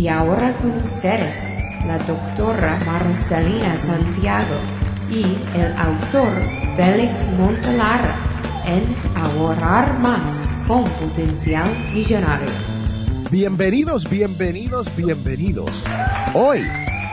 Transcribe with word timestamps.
Y 0.00 0.08
ahora 0.08 0.56
con 0.56 0.70
ustedes, 0.78 1.46
la 1.86 1.98
doctora 1.98 2.78
Marcelina 2.86 3.76
Santiago 3.76 4.56
y 5.10 5.20
el 5.54 5.76
autor 5.76 6.32
Félix 6.74 7.30
Montelara 7.38 8.16
en 8.64 8.96
Ahorrar 9.14 9.98
Más 9.98 10.48
con 10.66 10.84
Potencial 10.84 11.68
Millonario. 11.92 12.48
Bienvenidos, 13.30 14.08
bienvenidos, 14.08 14.88
bienvenidos. 14.96 15.70
Hoy 16.32 16.62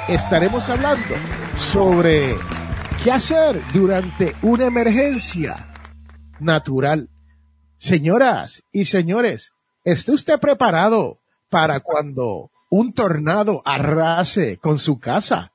estaremos 0.07 0.69
hablando 0.69 1.15
sobre 1.57 2.37
qué 3.03 3.11
hacer 3.11 3.59
durante 3.73 4.33
una 4.41 4.67
emergencia 4.67 5.73
natural. 6.39 7.09
Señoras 7.79 8.63
y 8.71 8.85
señores, 8.85 9.51
¿está 9.83 10.13
usted 10.13 10.39
preparado 10.39 11.19
para 11.49 11.81
cuando 11.81 12.49
un 12.69 12.93
tornado 12.93 13.61
arrase 13.65 14.57
con 14.57 14.79
su 14.79 14.99
casa? 14.99 15.51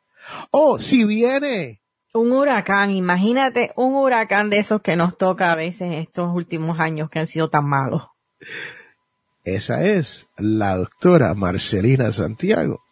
O 0.50 0.78
si 0.78 1.04
viene 1.04 1.82
un 2.14 2.30
huracán, 2.32 2.90
imagínate 2.90 3.72
un 3.76 3.94
huracán 3.94 4.50
de 4.50 4.58
esos 4.58 4.82
que 4.82 4.96
nos 4.96 5.16
toca 5.16 5.50
a 5.50 5.56
veces 5.56 5.92
estos 5.92 6.34
últimos 6.34 6.78
años 6.78 7.08
que 7.08 7.18
han 7.18 7.26
sido 7.26 7.48
tan 7.48 7.66
malos. 7.66 8.02
Esa 9.44 9.82
es 9.82 10.28
la 10.36 10.76
doctora 10.76 11.34
Marcelina 11.34 12.12
Santiago, 12.12 12.82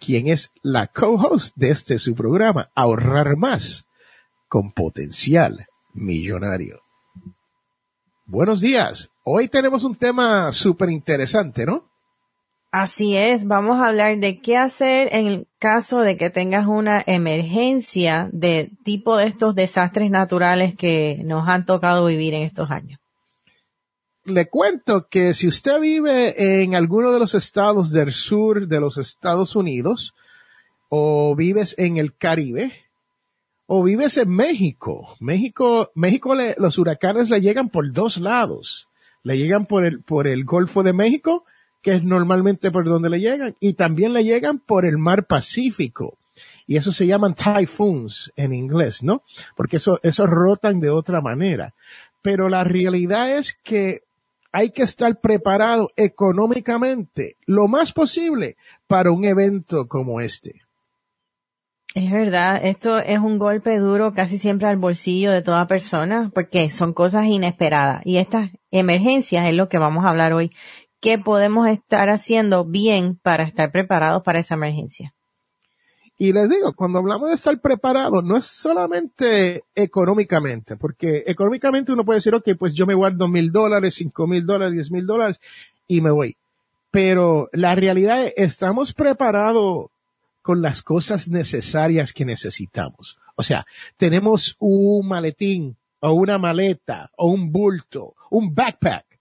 quien 0.00 0.26
es 0.28 0.50
la 0.62 0.88
co-host 0.88 1.54
de 1.56 1.70
este 1.70 1.98
su 1.98 2.14
programa, 2.14 2.70
Ahorrar 2.74 3.36
Más, 3.36 3.86
con 4.48 4.72
potencial 4.72 5.66
millonario. 5.92 6.80
Buenos 8.26 8.60
días. 8.60 9.10
Hoy 9.22 9.48
tenemos 9.48 9.84
un 9.84 9.94
tema 9.94 10.50
súper 10.52 10.90
interesante, 10.90 11.64
¿no? 11.64 11.93
Así 12.76 13.16
es, 13.16 13.46
vamos 13.46 13.76
a 13.76 13.86
hablar 13.86 14.18
de 14.18 14.40
qué 14.40 14.56
hacer 14.56 15.08
en 15.12 15.28
el 15.28 15.46
caso 15.60 16.00
de 16.00 16.16
que 16.16 16.28
tengas 16.28 16.66
una 16.66 17.04
emergencia 17.06 18.28
de 18.32 18.72
tipo 18.82 19.16
de 19.16 19.28
estos 19.28 19.54
desastres 19.54 20.10
naturales 20.10 20.74
que 20.74 21.22
nos 21.24 21.48
han 21.48 21.66
tocado 21.66 22.06
vivir 22.06 22.34
en 22.34 22.42
estos 22.42 22.72
años. 22.72 22.98
Le 24.24 24.48
cuento 24.48 25.06
que 25.08 25.34
si 25.34 25.46
usted 25.46 25.78
vive 25.78 26.64
en 26.64 26.74
alguno 26.74 27.12
de 27.12 27.20
los 27.20 27.36
estados 27.36 27.92
del 27.92 28.12
sur 28.12 28.66
de 28.66 28.80
los 28.80 28.98
Estados 28.98 29.54
Unidos, 29.54 30.12
o 30.88 31.36
vives 31.36 31.76
en 31.78 31.96
el 31.96 32.16
Caribe, 32.16 32.72
o 33.66 33.84
vives 33.84 34.16
en 34.16 34.30
México, 34.30 35.14
México, 35.20 35.92
México 35.94 36.34
los 36.34 36.76
huracanes 36.76 37.30
le 37.30 37.40
llegan 37.40 37.68
por 37.68 37.92
dos 37.92 38.16
lados. 38.16 38.88
Le 39.22 39.38
llegan 39.38 39.66
por 39.66 39.86
el, 39.86 40.02
por 40.02 40.26
el 40.26 40.44
Golfo 40.44 40.82
de 40.82 40.92
México 40.92 41.44
que 41.84 41.96
es 41.96 42.02
normalmente 42.02 42.72
por 42.72 42.84
donde 42.86 43.10
le 43.10 43.20
llegan, 43.20 43.54
y 43.60 43.74
también 43.74 44.14
le 44.14 44.24
llegan 44.24 44.58
por 44.58 44.86
el 44.86 44.96
mar 44.96 45.26
Pacífico. 45.26 46.16
Y 46.66 46.78
eso 46.78 46.90
se 46.90 47.06
llaman 47.06 47.34
typhoons 47.34 48.32
en 48.36 48.54
inglés, 48.54 49.02
¿no? 49.02 49.22
Porque 49.54 49.76
eso, 49.76 50.00
eso 50.02 50.26
rotan 50.26 50.80
de 50.80 50.88
otra 50.88 51.20
manera. 51.20 51.74
Pero 52.22 52.48
la 52.48 52.64
realidad 52.64 53.36
es 53.36 53.52
que 53.62 54.00
hay 54.50 54.70
que 54.70 54.82
estar 54.82 55.20
preparado 55.20 55.90
económicamente 55.94 57.36
lo 57.44 57.68
más 57.68 57.92
posible 57.92 58.56
para 58.86 59.10
un 59.10 59.26
evento 59.26 59.86
como 59.86 60.20
este. 60.20 60.62
Es 61.94 62.10
verdad, 62.10 62.58
esto 62.64 62.98
es 62.98 63.20
un 63.20 63.38
golpe 63.38 63.78
duro 63.78 64.14
casi 64.14 64.36
siempre 64.36 64.66
al 64.66 64.78
bolsillo 64.78 65.30
de 65.30 65.42
toda 65.42 65.68
persona 65.68 66.32
porque 66.34 66.68
son 66.70 66.92
cosas 66.92 67.26
inesperadas 67.26 68.02
y 68.04 68.16
estas 68.16 68.50
emergencias 68.72 69.46
es 69.46 69.54
lo 69.54 69.68
que 69.68 69.78
vamos 69.78 70.04
a 70.04 70.08
hablar 70.08 70.32
hoy 70.32 70.50
qué 71.04 71.18
podemos 71.18 71.68
estar 71.68 72.08
haciendo 72.08 72.64
bien 72.64 73.16
para 73.22 73.44
estar 73.44 73.70
preparados 73.70 74.22
para 74.22 74.38
esa 74.38 74.54
emergencia. 74.54 75.12
Y 76.16 76.32
les 76.32 76.48
digo, 76.48 76.72
cuando 76.72 76.98
hablamos 76.98 77.28
de 77.28 77.34
estar 77.34 77.60
preparado, 77.60 78.22
no 78.22 78.38
es 78.38 78.46
solamente 78.46 79.64
económicamente, 79.74 80.76
porque 80.76 81.24
económicamente 81.26 81.92
uno 81.92 82.06
puede 82.06 82.20
decir, 82.20 82.34
ok, 82.34 82.52
pues 82.58 82.72
yo 82.72 82.86
me 82.86 82.94
guardo 82.94 83.28
mil 83.28 83.52
dólares, 83.52 83.96
cinco 83.96 84.26
mil 84.26 84.46
dólares, 84.46 84.72
diez 84.72 84.90
mil 84.90 85.04
dólares 85.04 85.42
y 85.86 86.00
me 86.00 86.10
voy. 86.10 86.38
Pero 86.90 87.50
la 87.52 87.74
realidad 87.74 88.24
es, 88.24 88.32
estamos 88.36 88.94
preparados 88.94 89.90
con 90.40 90.62
las 90.62 90.80
cosas 90.80 91.28
necesarias 91.28 92.14
que 92.14 92.24
necesitamos. 92.24 93.18
O 93.36 93.42
sea, 93.42 93.66
tenemos 93.98 94.56
un 94.58 95.06
maletín 95.06 95.76
o 96.00 96.12
una 96.12 96.38
maleta 96.38 97.10
o 97.18 97.26
un 97.26 97.52
bulto, 97.52 98.14
un 98.30 98.54
backpack 98.54 99.13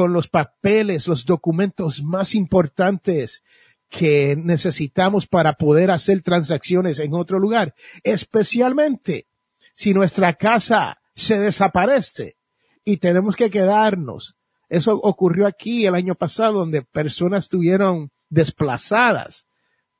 con 0.00 0.14
los 0.14 0.28
papeles, 0.28 1.06
los 1.06 1.26
documentos 1.26 2.02
más 2.02 2.34
importantes 2.34 3.42
que 3.90 4.34
necesitamos 4.34 5.26
para 5.26 5.52
poder 5.52 5.90
hacer 5.90 6.22
transacciones 6.22 6.98
en 7.00 7.12
otro 7.12 7.38
lugar, 7.38 7.74
especialmente 8.02 9.26
si 9.74 9.92
nuestra 9.92 10.32
casa 10.32 11.02
se 11.14 11.38
desaparece 11.38 12.36
y 12.82 12.96
tenemos 12.96 13.36
que 13.36 13.50
quedarnos. 13.50 14.36
Eso 14.70 14.94
ocurrió 14.94 15.46
aquí 15.46 15.84
el 15.84 15.94
año 15.94 16.14
pasado 16.14 16.60
donde 16.60 16.80
personas 16.80 17.44
estuvieron 17.44 18.10
desplazadas 18.30 19.44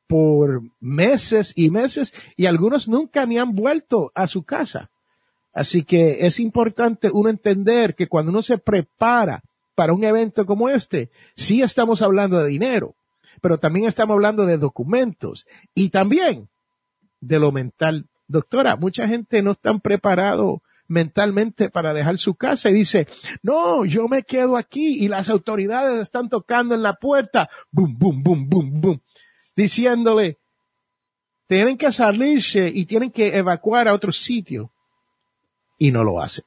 por 0.06 0.62
meses 0.80 1.52
y 1.56 1.70
meses 1.70 2.14
y 2.38 2.46
algunos 2.46 2.88
nunca 2.88 3.26
ni 3.26 3.38
han 3.38 3.54
vuelto 3.54 4.12
a 4.14 4.28
su 4.28 4.44
casa. 4.44 4.88
Así 5.52 5.84
que 5.84 6.24
es 6.24 6.40
importante 6.40 7.10
uno 7.12 7.28
entender 7.28 7.94
que 7.94 8.08
cuando 8.08 8.30
uno 8.30 8.40
se 8.40 8.56
prepara 8.56 9.42
para 9.74 9.92
un 9.92 10.04
evento 10.04 10.46
como 10.46 10.68
este, 10.68 11.10
sí 11.34 11.62
estamos 11.62 12.02
hablando 12.02 12.42
de 12.42 12.48
dinero, 12.48 12.94
pero 13.40 13.58
también 13.58 13.86
estamos 13.86 14.14
hablando 14.14 14.46
de 14.46 14.58
documentos 14.58 15.46
y 15.74 15.90
también 15.90 16.48
de 17.20 17.38
lo 17.38 17.52
mental. 17.52 18.06
Doctora, 18.26 18.76
mucha 18.76 19.08
gente 19.08 19.42
no 19.42 19.52
está 19.52 19.76
preparado 19.78 20.62
mentalmente 20.90 21.70
para 21.70 21.94
dejar 21.94 22.18
su 22.18 22.34
casa 22.34 22.68
y 22.68 22.74
dice, 22.74 23.06
no, 23.42 23.84
yo 23.84 24.08
me 24.08 24.24
quedo 24.24 24.56
aquí 24.56 25.04
y 25.04 25.08
las 25.08 25.28
autoridades 25.28 26.00
están 26.00 26.28
tocando 26.28 26.74
en 26.74 26.82
la 26.82 26.94
puerta, 26.94 27.48
boom, 27.70 27.96
boom, 27.96 28.22
boom, 28.22 28.48
boom, 28.48 28.80
boom, 28.80 29.02
diciéndole, 29.54 30.38
tienen 31.46 31.78
que 31.78 31.92
salirse 31.92 32.70
y 32.72 32.86
tienen 32.86 33.10
que 33.10 33.36
evacuar 33.36 33.88
a 33.88 33.94
otro 33.94 34.12
sitio 34.12 34.72
y 35.78 35.92
no 35.92 36.04
lo 36.04 36.20
hacen. 36.20 36.44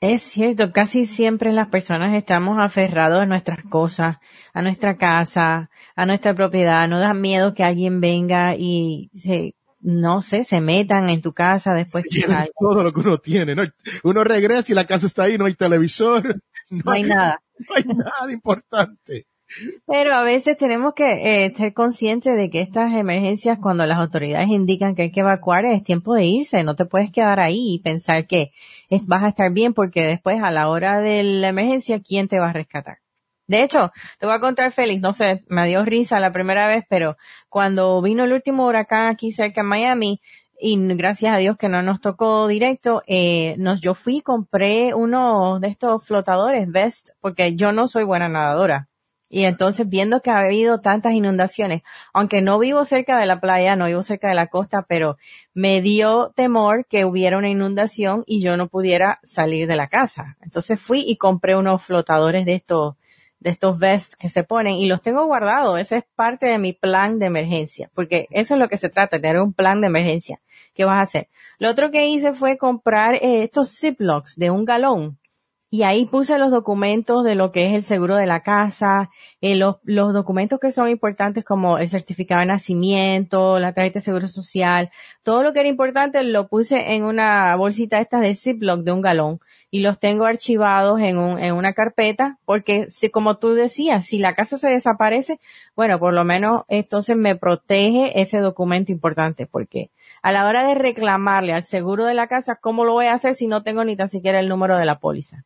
Es 0.00 0.22
cierto, 0.22 0.72
casi 0.72 1.04
siempre 1.04 1.52
las 1.52 1.68
personas 1.68 2.16
estamos 2.16 2.56
aferrados 2.58 3.20
a 3.20 3.26
nuestras 3.26 3.62
cosas, 3.68 4.16
a 4.54 4.62
nuestra 4.62 4.96
casa, 4.96 5.68
a 5.94 6.06
nuestra 6.06 6.34
propiedad. 6.34 6.88
No 6.88 6.98
da 6.98 7.12
miedo 7.12 7.52
que 7.52 7.64
alguien 7.64 8.00
venga 8.00 8.54
y 8.56 9.10
se, 9.14 9.54
no 9.80 10.22
sé, 10.22 10.44
se 10.44 10.62
metan 10.62 11.10
en 11.10 11.20
tu 11.20 11.34
casa 11.34 11.74
después 11.74 12.06
que 12.10 12.22
todo 12.58 12.82
lo 12.82 12.92
que 12.94 13.00
uno 13.00 13.18
tiene. 13.18 13.54
¿no? 13.54 13.64
Uno 14.02 14.24
regresa 14.24 14.72
y 14.72 14.74
la 14.74 14.86
casa 14.86 15.06
está 15.06 15.24
ahí, 15.24 15.36
no 15.36 15.46
hay 15.46 15.54
televisor. 15.54 16.40
No, 16.72 16.92
hay, 16.92 17.02
nada. 17.02 17.42
No 17.68 17.74
hay 17.74 17.82
nada 17.82 18.32
importante. 18.32 19.26
Pero 19.86 20.14
a 20.14 20.22
veces 20.22 20.56
tenemos 20.56 20.94
que 20.94 21.44
eh, 21.44 21.54
ser 21.54 21.72
conscientes 21.74 22.36
de 22.36 22.50
que 22.50 22.60
estas 22.60 22.92
emergencias, 22.92 23.58
cuando 23.60 23.86
las 23.86 23.98
autoridades 23.98 24.48
indican 24.48 24.94
que 24.94 25.02
hay 25.02 25.12
que 25.12 25.20
evacuar, 25.20 25.64
es 25.64 25.82
tiempo 25.82 26.14
de 26.14 26.26
irse. 26.26 26.64
No 26.64 26.76
te 26.76 26.86
puedes 26.86 27.10
quedar 27.10 27.40
ahí 27.40 27.74
y 27.74 27.80
pensar 27.80 28.26
que 28.26 28.52
vas 29.06 29.24
a 29.24 29.28
estar 29.28 29.52
bien 29.52 29.74
porque 29.74 30.04
después 30.04 30.42
a 30.42 30.50
la 30.50 30.68
hora 30.68 31.00
de 31.00 31.22
la 31.22 31.48
emergencia, 31.48 32.00
¿quién 32.00 32.28
te 32.28 32.38
va 32.38 32.50
a 32.50 32.52
rescatar? 32.52 32.98
De 33.46 33.64
hecho, 33.64 33.90
te 34.18 34.26
voy 34.26 34.36
a 34.36 34.40
contar, 34.40 34.70
Félix, 34.70 35.02
no 35.02 35.12
sé, 35.12 35.42
me 35.48 35.66
dio 35.66 35.84
risa 35.84 36.20
la 36.20 36.32
primera 36.32 36.68
vez, 36.68 36.84
pero 36.88 37.16
cuando 37.48 38.00
vino 38.00 38.22
el 38.22 38.32
último 38.32 38.66
huracán 38.66 39.08
aquí 39.08 39.32
cerca 39.32 39.62
en 39.62 39.66
Miami, 39.66 40.20
y 40.60 40.76
gracias 40.94 41.34
a 41.34 41.38
Dios 41.38 41.56
que 41.56 41.68
no 41.68 41.82
nos 41.82 42.00
tocó 42.00 42.46
directo, 42.46 43.02
eh, 43.08 43.56
nos, 43.58 43.80
yo 43.80 43.94
fui 43.94 44.18
y 44.18 44.22
compré 44.22 44.94
uno 44.94 45.58
de 45.58 45.68
estos 45.68 46.06
flotadores, 46.06 46.70
Vest, 46.70 47.10
porque 47.20 47.56
yo 47.56 47.72
no 47.72 47.88
soy 47.88 48.04
buena 48.04 48.28
nadadora 48.28 48.89
y 49.32 49.44
entonces 49.44 49.88
viendo 49.88 50.20
que 50.20 50.30
ha 50.30 50.40
habido 50.40 50.80
tantas 50.80 51.12
inundaciones, 51.12 51.82
aunque 52.12 52.42
no 52.42 52.58
vivo 52.58 52.84
cerca 52.84 53.18
de 53.18 53.26
la 53.26 53.40
playa, 53.40 53.76
no 53.76 53.86
vivo 53.86 54.02
cerca 54.02 54.28
de 54.28 54.34
la 54.34 54.48
costa, 54.48 54.84
pero 54.88 55.16
me 55.54 55.80
dio 55.80 56.32
temor 56.34 56.84
que 56.86 57.04
hubiera 57.04 57.38
una 57.38 57.48
inundación 57.48 58.24
y 58.26 58.42
yo 58.42 58.56
no 58.56 58.66
pudiera 58.66 59.20
salir 59.22 59.68
de 59.68 59.76
la 59.76 59.88
casa. 59.88 60.36
Entonces 60.42 60.80
fui 60.80 61.04
y 61.06 61.16
compré 61.16 61.56
unos 61.56 61.80
flotadores 61.84 62.44
de 62.44 62.54
estos, 62.54 62.96
de 63.38 63.50
estos 63.50 63.78
vests 63.78 64.16
que 64.16 64.28
se 64.28 64.42
ponen 64.42 64.74
y 64.74 64.88
los 64.88 65.00
tengo 65.00 65.24
guardados. 65.26 65.78
Ese 65.78 65.98
es 65.98 66.04
parte 66.16 66.46
de 66.46 66.58
mi 66.58 66.72
plan 66.72 67.20
de 67.20 67.26
emergencia, 67.26 67.88
porque 67.94 68.26
eso 68.30 68.54
es 68.54 68.60
lo 68.60 68.68
que 68.68 68.78
se 68.78 68.88
trata, 68.88 69.20
tener 69.20 69.40
un 69.40 69.52
plan 69.52 69.80
de 69.80 69.86
emergencia. 69.86 70.40
¿Qué 70.74 70.84
vas 70.84 70.98
a 70.98 71.02
hacer? 71.02 71.28
Lo 71.60 71.70
otro 71.70 71.92
que 71.92 72.08
hice 72.08 72.34
fue 72.34 72.58
comprar 72.58 73.14
eh, 73.14 73.44
estos 73.44 73.78
Ziplocs 73.78 74.34
de 74.34 74.50
un 74.50 74.64
galón 74.64 75.19
y 75.72 75.84
ahí 75.84 76.04
puse 76.04 76.36
los 76.36 76.50
documentos 76.50 77.22
de 77.22 77.36
lo 77.36 77.52
que 77.52 77.68
es 77.68 77.74
el 77.74 77.82
seguro 77.82 78.16
de 78.16 78.26
la 78.26 78.42
casa, 78.42 79.10
eh, 79.40 79.54
los, 79.54 79.76
los 79.84 80.12
documentos 80.12 80.58
que 80.58 80.72
son 80.72 80.88
importantes 80.88 81.44
como 81.44 81.78
el 81.78 81.88
certificado 81.88 82.40
de 82.40 82.46
nacimiento, 82.46 83.60
la 83.60 83.72
tarjeta 83.72 84.00
de 84.00 84.04
seguro 84.04 84.26
social, 84.26 84.90
todo 85.22 85.44
lo 85.44 85.52
que 85.52 85.60
era 85.60 85.68
importante 85.68 86.24
lo 86.24 86.48
puse 86.48 86.94
en 86.94 87.04
una 87.04 87.54
bolsita 87.54 88.00
esta 88.00 88.18
de 88.18 88.34
Ziploc 88.34 88.80
de 88.80 88.90
un 88.90 89.00
galón 89.00 89.40
y 89.70 89.82
los 89.82 90.00
tengo 90.00 90.24
archivados 90.24 91.00
en, 91.00 91.18
un, 91.18 91.38
en 91.38 91.54
una 91.54 91.72
carpeta 91.72 92.38
porque 92.44 92.88
si, 92.88 93.08
como 93.08 93.38
tú 93.38 93.54
decías, 93.54 94.06
si 94.06 94.18
la 94.18 94.34
casa 94.34 94.58
se 94.58 94.68
desaparece, 94.68 95.38
bueno, 95.76 96.00
por 96.00 96.12
lo 96.14 96.24
menos 96.24 96.62
entonces 96.66 97.16
me 97.16 97.36
protege 97.36 98.20
ese 98.20 98.38
documento 98.38 98.90
importante 98.90 99.46
porque 99.46 99.92
a 100.22 100.32
la 100.32 100.46
hora 100.48 100.66
de 100.66 100.74
reclamarle 100.74 101.52
al 101.52 101.62
seguro 101.62 102.06
de 102.06 102.14
la 102.14 102.26
casa, 102.26 102.56
¿cómo 102.60 102.84
lo 102.84 102.94
voy 102.94 103.06
a 103.06 103.14
hacer 103.14 103.34
si 103.34 103.46
no 103.46 103.62
tengo 103.62 103.84
ni 103.84 103.96
tan 103.96 104.08
siquiera 104.08 104.40
el 104.40 104.48
número 104.48 104.76
de 104.76 104.84
la 104.84 104.98
póliza? 104.98 105.44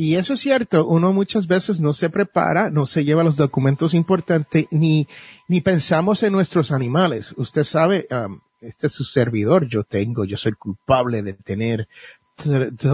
Y 0.00 0.14
eso 0.14 0.34
es 0.34 0.38
cierto, 0.38 0.86
uno 0.86 1.12
muchas 1.12 1.48
veces 1.48 1.80
no 1.80 1.92
se 1.92 2.08
prepara, 2.08 2.70
no 2.70 2.86
se 2.86 3.02
lleva 3.02 3.24
los 3.24 3.36
documentos 3.36 3.94
importantes, 3.94 4.66
ni, 4.70 5.08
ni 5.48 5.60
pensamos 5.60 6.22
en 6.22 6.32
nuestros 6.34 6.70
animales. 6.70 7.34
Usted 7.36 7.64
sabe, 7.64 8.06
um, 8.12 8.38
este 8.60 8.86
es 8.86 8.92
su 8.92 9.02
servidor, 9.02 9.66
yo 9.66 9.82
tengo, 9.82 10.24
yo 10.24 10.36
soy 10.36 10.52
culpable 10.52 11.24
de 11.24 11.32
tener 11.32 11.88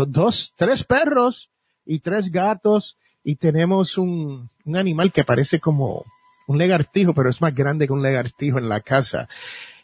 dos, 0.09 0.55
tres 0.57 0.83
perros 0.83 1.51
y 1.85 1.99
tres 1.99 2.33
gatos 2.33 2.97
y 3.23 3.35
tenemos 3.35 3.99
un, 3.99 4.49
un 4.65 4.77
animal 4.77 5.13
que 5.13 5.25
parece 5.25 5.61
como 5.61 6.07
un 6.47 6.57
legartijo, 6.57 7.13
pero 7.13 7.29
es 7.29 7.43
más 7.43 7.55
grande 7.55 7.87
que 7.87 7.93
un 7.93 8.01
legartijo 8.01 8.57
en 8.57 8.71
la 8.71 8.81
casa. 8.81 9.29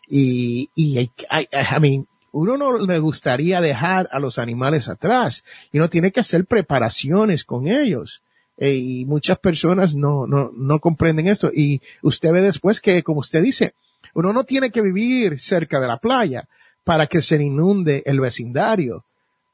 Y, 0.08 0.70
y, 0.74 1.00
I, 1.00 1.10
I, 1.30 1.48
I 1.52 1.80
mean, 1.80 2.06
uno 2.32 2.56
no 2.56 2.78
le 2.78 2.98
gustaría 2.98 3.60
dejar 3.60 4.08
a 4.12 4.18
los 4.18 4.38
animales 4.38 4.88
atrás 4.88 5.44
y 5.72 5.78
uno 5.78 5.88
tiene 5.88 6.12
que 6.12 6.20
hacer 6.20 6.44
preparaciones 6.44 7.44
con 7.44 7.66
ellos. 7.66 8.22
E, 8.56 8.74
y 8.74 9.04
muchas 9.06 9.38
personas 9.38 9.94
no, 9.94 10.26
no, 10.26 10.50
no 10.54 10.78
comprenden 10.80 11.28
esto. 11.28 11.50
Y 11.52 11.80
usted 12.02 12.32
ve 12.32 12.42
después 12.42 12.80
que, 12.80 13.02
como 13.02 13.20
usted 13.20 13.42
dice, 13.42 13.74
uno 14.14 14.32
no 14.32 14.44
tiene 14.44 14.70
que 14.70 14.82
vivir 14.82 15.40
cerca 15.40 15.80
de 15.80 15.86
la 15.86 15.98
playa 15.98 16.48
para 16.84 17.06
que 17.06 17.20
se 17.20 17.42
inunde 17.42 18.02
el 18.06 18.20
vecindario 18.20 19.04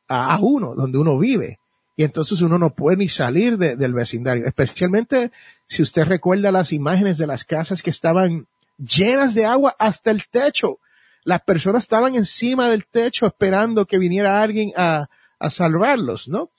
a, 0.09 0.39
uno, 0.41 0.75
donde 0.75 0.99
uno 0.99 1.19
vive. 1.19 1.59
Y 1.97 2.05
entonces 2.05 2.41
uno 2.43 2.59
no 2.59 2.71
puede 2.71 2.99
ni 2.99 3.09
salir 3.09 3.57
de, 3.57 3.77
del 3.77 3.95
vecindario, 3.95 4.47
especialmente 4.47 5.31
si 5.67 5.83
usted 5.83 6.05
recuerda 6.05 6.53
las 6.53 6.73
imágenes 6.73 7.19
de 7.19 7.27
las 7.27 7.45
casas 7.45 7.83
que 7.83 7.91
estaban 7.91 8.47
llenas 8.79 9.35
de 9.35 9.47
agua 9.47 9.75
hasta 9.79 10.11
el 10.11 10.27
techo 10.27 10.79
las 11.27 11.43
personas 11.43 11.83
estaban 11.83 12.15
encima 12.15 12.71
del 12.71 12.87
techo 12.87 13.27
esperando 13.27 13.85
que 13.85 13.99
viniera 13.99 14.41
alguien 14.41 14.73
a, 14.77 15.09
a 15.41 15.51
salvarlos, 15.51 16.29
¿no? 16.29 16.51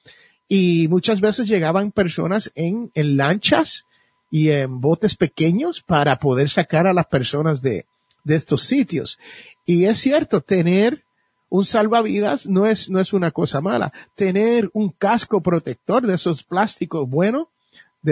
Y 0.50 0.90
muchas 0.90 1.22
veces 1.22 1.48
llegaban 1.48 1.94
personas 1.94 2.52
en, 2.54 2.92
en 2.94 3.16
lanchas 3.16 3.86
y 4.30 4.50
en 4.50 4.82
botes 4.82 5.16
pequeños 5.16 5.82
para 5.82 6.20
poder 6.20 6.50
sacar 6.50 6.86
a 6.86 6.94
las 6.94 7.06
personas 7.06 7.62
de, 7.62 7.86
de 8.26 8.36
estos 8.36 8.64
sitios. 8.64 9.18
Y 9.66 9.86
es 9.86 10.00
cierto, 10.00 10.42
tener 10.42 11.06
un 11.48 11.64
salvavidas 11.64 12.46
no 12.46 12.66
es, 12.66 12.90
no 12.90 13.00
es 13.00 13.14
una 13.14 13.32
cosa 13.32 13.62
mala. 13.62 13.94
Tener 14.16 14.70
un 14.74 14.90
casco 14.90 15.42
protector 15.42 16.06
de 16.06 16.16
esos 16.16 16.44
plásticos 16.44 17.10
bueno 17.10 17.50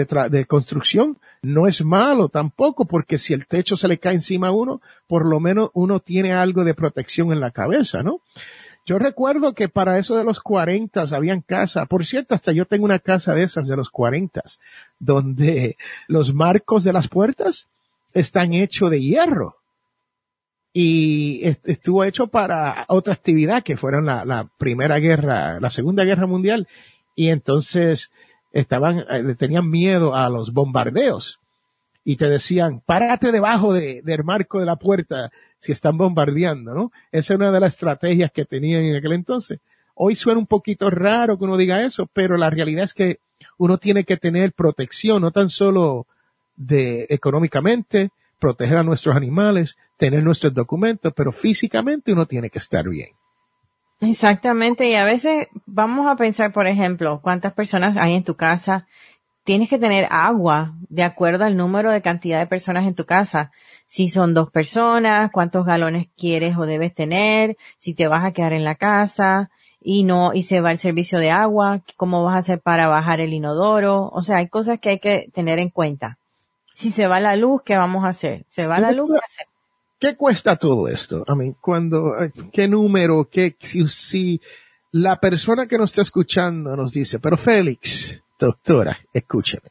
de, 0.04 0.44
construcción 0.44 1.18
no 1.42 1.66
es 1.66 1.84
malo 1.84 2.28
tampoco, 2.28 2.84
porque 2.84 3.16
si 3.18 3.32
el 3.32 3.46
techo 3.46 3.76
se 3.76 3.88
le 3.88 3.98
cae 3.98 4.14
encima 4.14 4.48
a 4.48 4.52
uno, 4.52 4.82
por 5.06 5.26
lo 5.26 5.40
menos 5.40 5.70
uno 5.72 6.00
tiene 6.00 6.34
algo 6.34 6.64
de 6.64 6.74
protección 6.74 7.32
en 7.32 7.40
la 7.40 7.50
cabeza, 7.50 8.02
¿no? 8.02 8.20
Yo 8.84 8.98
recuerdo 8.98 9.52
que 9.52 9.68
para 9.68 9.98
eso 9.98 10.16
de 10.16 10.22
los 10.22 10.38
40 10.38 11.04
habían 11.12 11.40
casa, 11.40 11.86
por 11.86 12.04
cierto, 12.04 12.34
hasta 12.34 12.52
yo 12.52 12.66
tengo 12.66 12.84
una 12.84 13.00
casa 13.00 13.34
de 13.34 13.42
esas 13.42 13.66
de 13.66 13.76
los 13.76 13.90
40, 13.90 14.42
donde 15.00 15.76
los 16.06 16.34
marcos 16.34 16.84
de 16.84 16.92
las 16.92 17.08
puertas 17.08 17.66
están 18.12 18.52
hechos 18.52 18.90
de 18.90 19.00
hierro. 19.00 19.56
Y 20.72 21.40
estuvo 21.64 22.04
hecho 22.04 22.26
para 22.28 22.84
otra 22.88 23.14
actividad 23.14 23.64
que 23.64 23.78
fueron 23.78 24.04
la 24.04 24.48
primera 24.58 24.98
guerra, 24.98 25.58
la 25.58 25.70
segunda 25.70 26.04
guerra 26.04 26.26
mundial. 26.26 26.68
Y 27.16 27.30
entonces, 27.30 28.12
estaban, 28.60 29.04
eh, 29.10 29.34
tenían 29.36 29.68
miedo 29.68 30.14
a 30.14 30.28
los 30.30 30.52
bombardeos 30.52 31.40
y 32.04 32.16
te 32.16 32.28
decían, 32.28 32.80
párate 32.84 33.30
debajo 33.30 33.74
de, 33.74 34.00
del 34.02 34.24
marco 34.24 34.60
de 34.60 34.66
la 34.66 34.76
puerta 34.76 35.30
si 35.60 35.72
están 35.72 35.98
bombardeando, 35.98 36.72
¿no? 36.74 36.92
Esa 37.12 37.34
es 37.34 37.38
una 37.38 37.52
de 37.52 37.60
las 37.60 37.74
estrategias 37.74 38.30
que 38.32 38.44
tenían 38.44 38.84
en 38.84 38.96
aquel 38.96 39.12
entonces. 39.12 39.60
Hoy 39.94 40.14
suena 40.14 40.38
un 40.38 40.46
poquito 40.46 40.88
raro 40.88 41.38
que 41.38 41.44
uno 41.44 41.56
diga 41.56 41.82
eso, 41.82 42.08
pero 42.12 42.36
la 42.36 42.48
realidad 42.48 42.84
es 42.84 42.94
que 42.94 43.18
uno 43.58 43.78
tiene 43.78 44.04
que 44.04 44.16
tener 44.16 44.52
protección, 44.52 45.22
no 45.22 45.32
tan 45.32 45.50
solo 45.50 46.06
de 46.56 47.06
económicamente, 47.10 48.10
proteger 48.38 48.78
a 48.78 48.82
nuestros 48.82 49.16
animales, 49.16 49.76
tener 49.96 50.22
nuestros 50.22 50.54
documentos, 50.54 51.12
pero 51.14 51.32
físicamente 51.32 52.12
uno 52.12 52.26
tiene 52.26 52.50
que 52.50 52.58
estar 52.58 52.88
bien. 52.88 53.10
Exactamente, 54.00 54.88
y 54.88 54.94
a 54.94 55.04
veces 55.04 55.48
vamos 55.64 56.06
a 56.06 56.16
pensar, 56.16 56.52
por 56.52 56.66
ejemplo, 56.66 57.20
cuántas 57.22 57.54
personas 57.54 57.96
hay 57.98 58.14
en 58.14 58.24
tu 58.24 58.34
casa. 58.36 58.86
Tienes 59.44 59.70
que 59.70 59.78
tener 59.78 60.06
agua 60.10 60.74
de 60.88 61.02
acuerdo 61.04 61.44
al 61.44 61.56
número 61.56 61.90
de 61.90 62.02
cantidad 62.02 62.38
de 62.38 62.46
personas 62.46 62.86
en 62.86 62.94
tu 62.94 63.06
casa. 63.06 63.52
Si 63.86 64.08
son 64.08 64.34
dos 64.34 64.50
personas, 64.50 65.30
cuántos 65.32 65.64
galones 65.64 66.08
quieres 66.16 66.56
o 66.58 66.66
debes 66.66 66.94
tener, 66.94 67.56
si 67.78 67.94
te 67.94 68.08
vas 68.08 68.24
a 68.24 68.32
quedar 68.32 68.52
en 68.52 68.64
la 68.64 68.74
casa 68.74 69.50
y 69.80 70.04
no, 70.04 70.34
y 70.34 70.42
se 70.42 70.60
va 70.60 70.72
el 70.72 70.78
servicio 70.78 71.18
de 71.18 71.30
agua, 71.30 71.80
cómo 71.96 72.24
vas 72.24 72.34
a 72.36 72.38
hacer 72.38 72.60
para 72.60 72.88
bajar 72.88 73.20
el 73.20 73.32
inodoro. 73.32 74.10
O 74.12 74.22
sea, 74.22 74.38
hay 74.38 74.48
cosas 74.48 74.80
que 74.80 74.90
hay 74.90 74.98
que 74.98 75.30
tener 75.32 75.58
en 75.58 75.70
cuenta. 75.70 76.18
Si 76.74 76.90
se 76.90 77.06
va 77.06 77.20
la 77.20 77.36
luz, 77.36 77.62
¿qué 77.64 77.76
vamos 77.76 78.04
a 78.04 78.08
hacer? 78.08 78.44
¿Se 78.48 78.66
va 78.66 78.78
la 78.78 78.90
luz? 78.92 79.10
¿qué 79.12 79.20
hacemos? 79.24 79.55
¿Qué 80.06 80.14
cuesta 80.14 80.54
todo 80.54 80.86
esto? 80.86 81.24
I 81.26 81.34
mean, 81.34 81.56
cuando, 81.60 82.14
qué 82.52 82.68
número, 82.68 83.28
qué, 83.28 83.56
si, 83.58 83.88
si 83.88 84.40
la 84.92 85.18
persona 85.18 85.66
que 85.66 85.76
nos 85.76 85.90
está 85.90 86.02
escuchando 86.02 86.76
nos 86.76 86.92
dice, 86.92 87.18
pero 87.18 87.36
Félix, 87.36 88.22
doctora, 88.38 88.96
escúcheme, 89.12 89.68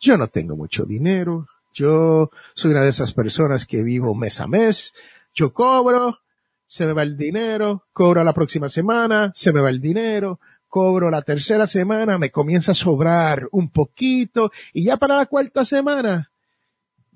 yo 0.00 0.16
no 0.16 0.28
tengo 0.28 0.56
mucho 0.56 0.86
dinero, 0.86 1.46
yo 1.74 2.30
soy 2.54 2.70
una 2.70 2.80
de 2.80 2.88
esas 2.88 3.12
personas 3.12 3.66
que 3.66 3.82
vivo 3.82 4.14
mes 4.14 4.40
a 4.40 4.46
mes, 4.46 4.94
yo 5.34 5.52
cobro, 5.52 6.20
se 6.66 6.86
me 6.86 6.94
va 6.94 7.02
el 7.02 7.18
dinero, 7.18 7.84
cobro 7.92 8.24
la 8.24 8.32
próxima 8.32 8.70
semana, 8.70 9.30
se 9.34 9.52
me 9.52 9.60
va 9.60 9.68
el 9.68 9.82
dinero, 9.82 10.40
cobro 10.68 11.10
la 11.10 11.20
tercera 11.20 11.66
semana, 11.66 12.16
me 12.16 12.30
comienza 12.30 12.72
a 12.72 12.74
sobrar 12.74 13.46
un 13.52 13.68
poquito 13.68 14.50
y 14.72 14.84
ya 14.84 14.96
para 14.96 15.18
la 15.18 15.26
cuarta 15.26 15.66
semana 15.66 16.30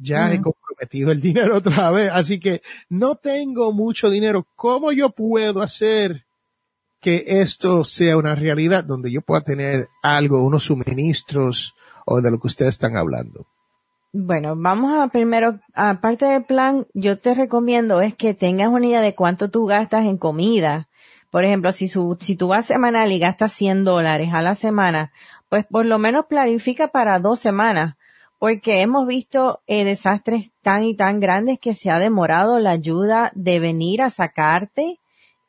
ya 0.00 0.32
he 0.32 0.40
comprometido 0.40 1.12
el 1.12 1.20
dinero 1.20 1.58
otra 1.58 1.90
vez, 1.90 2.10
así 2.12 2.40
que 2.40 2.62
no 2.88 3.16
tengo 3.16 3.72
mucho 3.72 4.10
dinero. 4.10 4.46
¿Cómo 4.56 4.92
yo 4.92 5.10
puedo 5.10 5.60
hacer 5.62 6.24
que 7.00 7.24
esto 7.26 7.84
sea 7.84 8.16
una 8.16 8.34
realidad 8.34 8.84
donde 8.84 9.10
yo 9.10 9.20
pueda 9.20 9.42
tener 9.42 9.88
algo, 10.02 10.42
unos 10.42 10.64
suministros 10.64 11.74
o 12.06 12.20
de 12.20 12.30
lo 12.30 12.38
que 12.38 12.46
ustedes 12.46 12.74
están 12.74 12.96
hablando? 12.96 13.46
Bueno, 14.12 14.56
vamos 14.56 14.98
a 14.98 15.08
primero, 15.08 15.60
aparte 15.72 16.26
del 16.26 16.44
plan, 16.44 16.86
yo 16.94 17.18
te 17.18 17.32
recomiendo 17.32 18.00
es 18.00 18.14
que 18.16 18.34
tengas 18.34 18.68
una 18.68 18.86
idea 18.86 19.02
de 19.02 19.14
cuánto 19.14 19.50
tú 19.50 19.66
gastas 19.66 20.04
en 20.06 20.18
comida. 20.18 20.88
Por 21.30 21.44
ejemplo, 21.44 21.70
si, 21.70 21.88
su, 21.88 22.16
si 22.20 22.34
tú 22.34 22.48
vas 22.48 22.66
semanal 22.66 23.12
y 23.12 23.20
gastas 23.20 23.52
100 23.52 23.84
dólares 23.84 24.30
a 24.32 24.42
la 24.42 24.56
semana, 24.56 25.12
pues 25.48 25.64
por 25.64 25.86
lo 25.86 25.98
menos 25.98 26.26
planifica 26.26 26.88
para 26.88 27.20
dos 27.20 27.38
semanas 27.38 27.94
porque 28.40 28.80
hemos 28.80 29.06
visto 29.06 29.60
eh, 29.66 29.84
desastres 29.84 30.50
tan 30.62 30.82
y 30.82 30.96
tan 30.96 31.20
grandes 31.20 31.58
que 31.60 31.74
se 31.74 31.90
ha 31.90 31.98
demorado 31.98 32.58
la 32.58 32.70
ayuda 32.70 33.30
de 33.34 33.60
venir 33.60 34.00
a 34.00 34.08
sacarte 34.08 34.98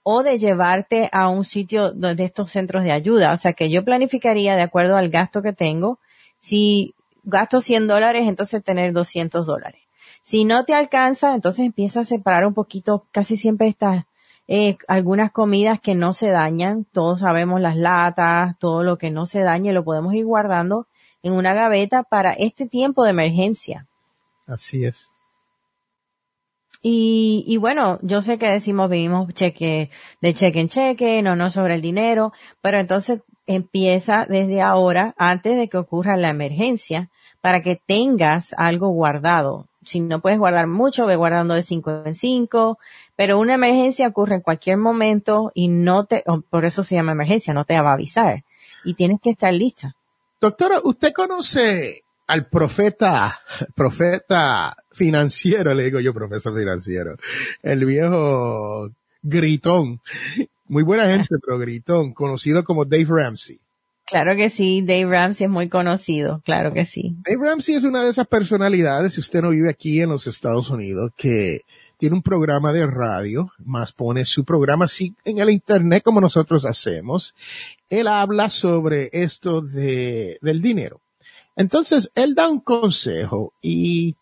o 0.04 0.24
de 0.24 0.38
llevarte 0.38 1.08
a 1.14 1.30
un 1.30 1.46
sitio 1.46 1.94
de 1.94 2.22
estos 2.22 2.52
centros 2.52 2.84
de 2.84 2.92
ayuda. 2.92 3.32
O 3.32 3.38
sea 3.38 3.54
que 3.54 3.70
yo 3.70 3.86
planificaría 3.86 4.58
de 4.58 4.64
acuerdo 4.64 4.98
al 4.98 5.10
gasto 5.10 5.42
que 5.42 5.54
tengo. 5.54 6.00
Si 6.38 6.94
gasto 7.24 7.62
100 7.62 7.88
dólares, 7.88 8.28
entonces 8.28 8.62
tener 8.62 8.92
200 8.92 9.48
dólares. 9.48 9.84
Si 10.22 10.44
no 10.44 10.66
te 10.66 10.74
alcanza, 10.74 11.34
entonces 11.34 11.66
empieza 11.66 12.02
a 12.02 12.04
separar 12.04 12.46
un 12.46 12.54
poquito, 12.54 13.06
casi 13.14 13.38
siempre 13.38 13.70
estas, 13.70 14.04
eh, 14.50 14.76
algunas 14.90 15.32
comidas 15.32 15.80
que 15.80 15.96
no 15.96 16.12
se 16.12 16.30
dañan. 16.30 16.86
Todos 16.92 17.22
sabemos 17.22 17.62
las 17.62 17.78
latas, 17.78 18.60
todo 18.60 18.84
lo 18.84 18.98
que 18.98 19.12
no 19.12 19.26
se 19.26 19.44
dañe 19.44 19.72
lo 19.72 19.86
podemos 19.86 20.14
ir 20.14 20.26
guardando 20.26 20.88
en 21.24 21.34
una 21.34 21.54
gaveta 21.54 22.04
para 22.04 22.34
este 22.34 22.68
tiempo 22.68 23.04
de 23.04 23.12
emergencia. 23.12 23.88
Así 24.48 24.86
es. 24.86 25.10
Y, 26.82 27.44
y 27.48 27.58
bueno, 27.58 28.00
yo 28.02 28.22
sé 28.22 28.40
que 28.40 28.48
decimos 28.48 28.90
vivimos 28.90 29.32
cheque, 29.34 29.92
de 30.20 30.34
cheque 30.34 30.62
en 30.62 30.68
cheque, 30.68 31.22
no, 31.22 31.36
no 31.36 31.52
sobre 31.52 31.76
el 31.76 31.82
dinero, 31.82 32.34
pero 32.62 32.80
entonces 32.80 33.22
empieza 33.46 34.26
desde 34.28 34.62
ahora, 34.62 35.14
antes 35.18 35.58
de 35.58 35.70
que 35.70 35.78
ocurra 35.78 36.18
la 36.18 36.30
emergencia, 36.30 37.10
para 37.42 37.62
que 37.62 37.80
tengas 37.86 38.54
algo 38.58 38.90
guardado. 38.90 39.68
Si 39.84 40.00
no 40.00 40.22
puedes 40.22 40.38
guardar 40.38 40.68
mucho, 40.68 41.08
ve 41.08 41.16
guardando 41.16 41.56
de 41.56 41.64
cinco 41.64 42.04
en 42.06 42.14
cinco, 42.16 42.78
pero 43.16 43.40
una 43.40 43.56
emergencia 43.56 44.08
ocurre 44.08 44.36
en 44.36 44.42
cualquier 44.42 44.78
momento 44.78 45.52
y 45.56 45.68
no 45.68 46.06
te, 46.06 46.24
por 46.50 46.66
eso 46.66 46.84
se 46.84 46.96
llama 46.96 47.14
emergencia, 47.14 47.54
no 47.54 47.66
te 47.66 47.80
va 47.80 47.92
a 47.92 47.94
avisar. 47.94 48.44
y 48.84 48.94
tienes 48.96 49.20
que 49.22 49.32
estar 49.32 49.54
lista. 49.54 49.96
Doctora, 50.42 50.82
¿usted 50.84 51.14
conoce 51.14 52.02
al 52.26 52.48
profeta, 52.50 53.42
profeta 53.76 54.76
financiero, 54.92 55.72
le 55.76 55.84
digo 55.84 56.00
yo 56.00 56.16
profesor 56.16 56.58
financiero, 56.58 57.16
el 57.62 57.86
viejo 57.86 58.90
gritón, 59.22 60.02
muy 60.66 60.82
buena 60.82 61.06
gente, 61.06 61.36
pero 61.46 61.60
gritón, 61.60 62.14
conocido 62.14 62.64
como 62.64 62.86
Dave 62.86 63.06
Ramsey? 63.08 63.60
Claro 64.08 64.36
que 64.36 64.50
sí, 64.50 64.82
Dave 64.82 65.06
Ramsey 65.06 65.46
es 65.46 65.52
muy 65.52 65.70
conocido, 65.70 66.42
claro 66.44 66.74
que 66.74 66.86
sí. 66.86 67.16
Dave 67.24 67.48
Ramsey 67.48 67.76
es 67.76 67.84
una 67.84 68.04
de 68.04 68.10
esas 68.10 68.26
personalidades, 68.26 69.14
si 69.14 69.20
usted 69.20 69.44
no 69.44 69.52
vive 69.52 69.70
aquí 69.70 70.02
en 70.02 70.10
los 70.10 70.26
Estados 70.26 70.72
Unidos, 70.72 71.12
que 71.16 71.62
tiene 72.02 72.16
un 72.16 72.24
programa 72.24 72.74
de 72.74 72.88
radio, 72.88 73.52
más 73.64 73.92
pone 73.92 74.26
su 74.26 74.44
programa 74.44 74.86
así 74.86 75.14
en 75.24 75.38
el 75.38 75.52
internet 75.52 76.02
como 76.04 76.20
nosotros 76.20 76.66
hacemos. 76.66 77.36
Él 77.92 78.08
habla 78.08 78.50
sobre 78.50 79.12
esto 79.14 79.62
de, 79.62 80.40
del 80.42 80.64
dinero. 80.64 81.00
Entonces, 81.56 82.10
él 82.16 82.34
da 82.34 82.50
un 82.50 82.60
consejo 82.60 83.54
y 83.62 84.16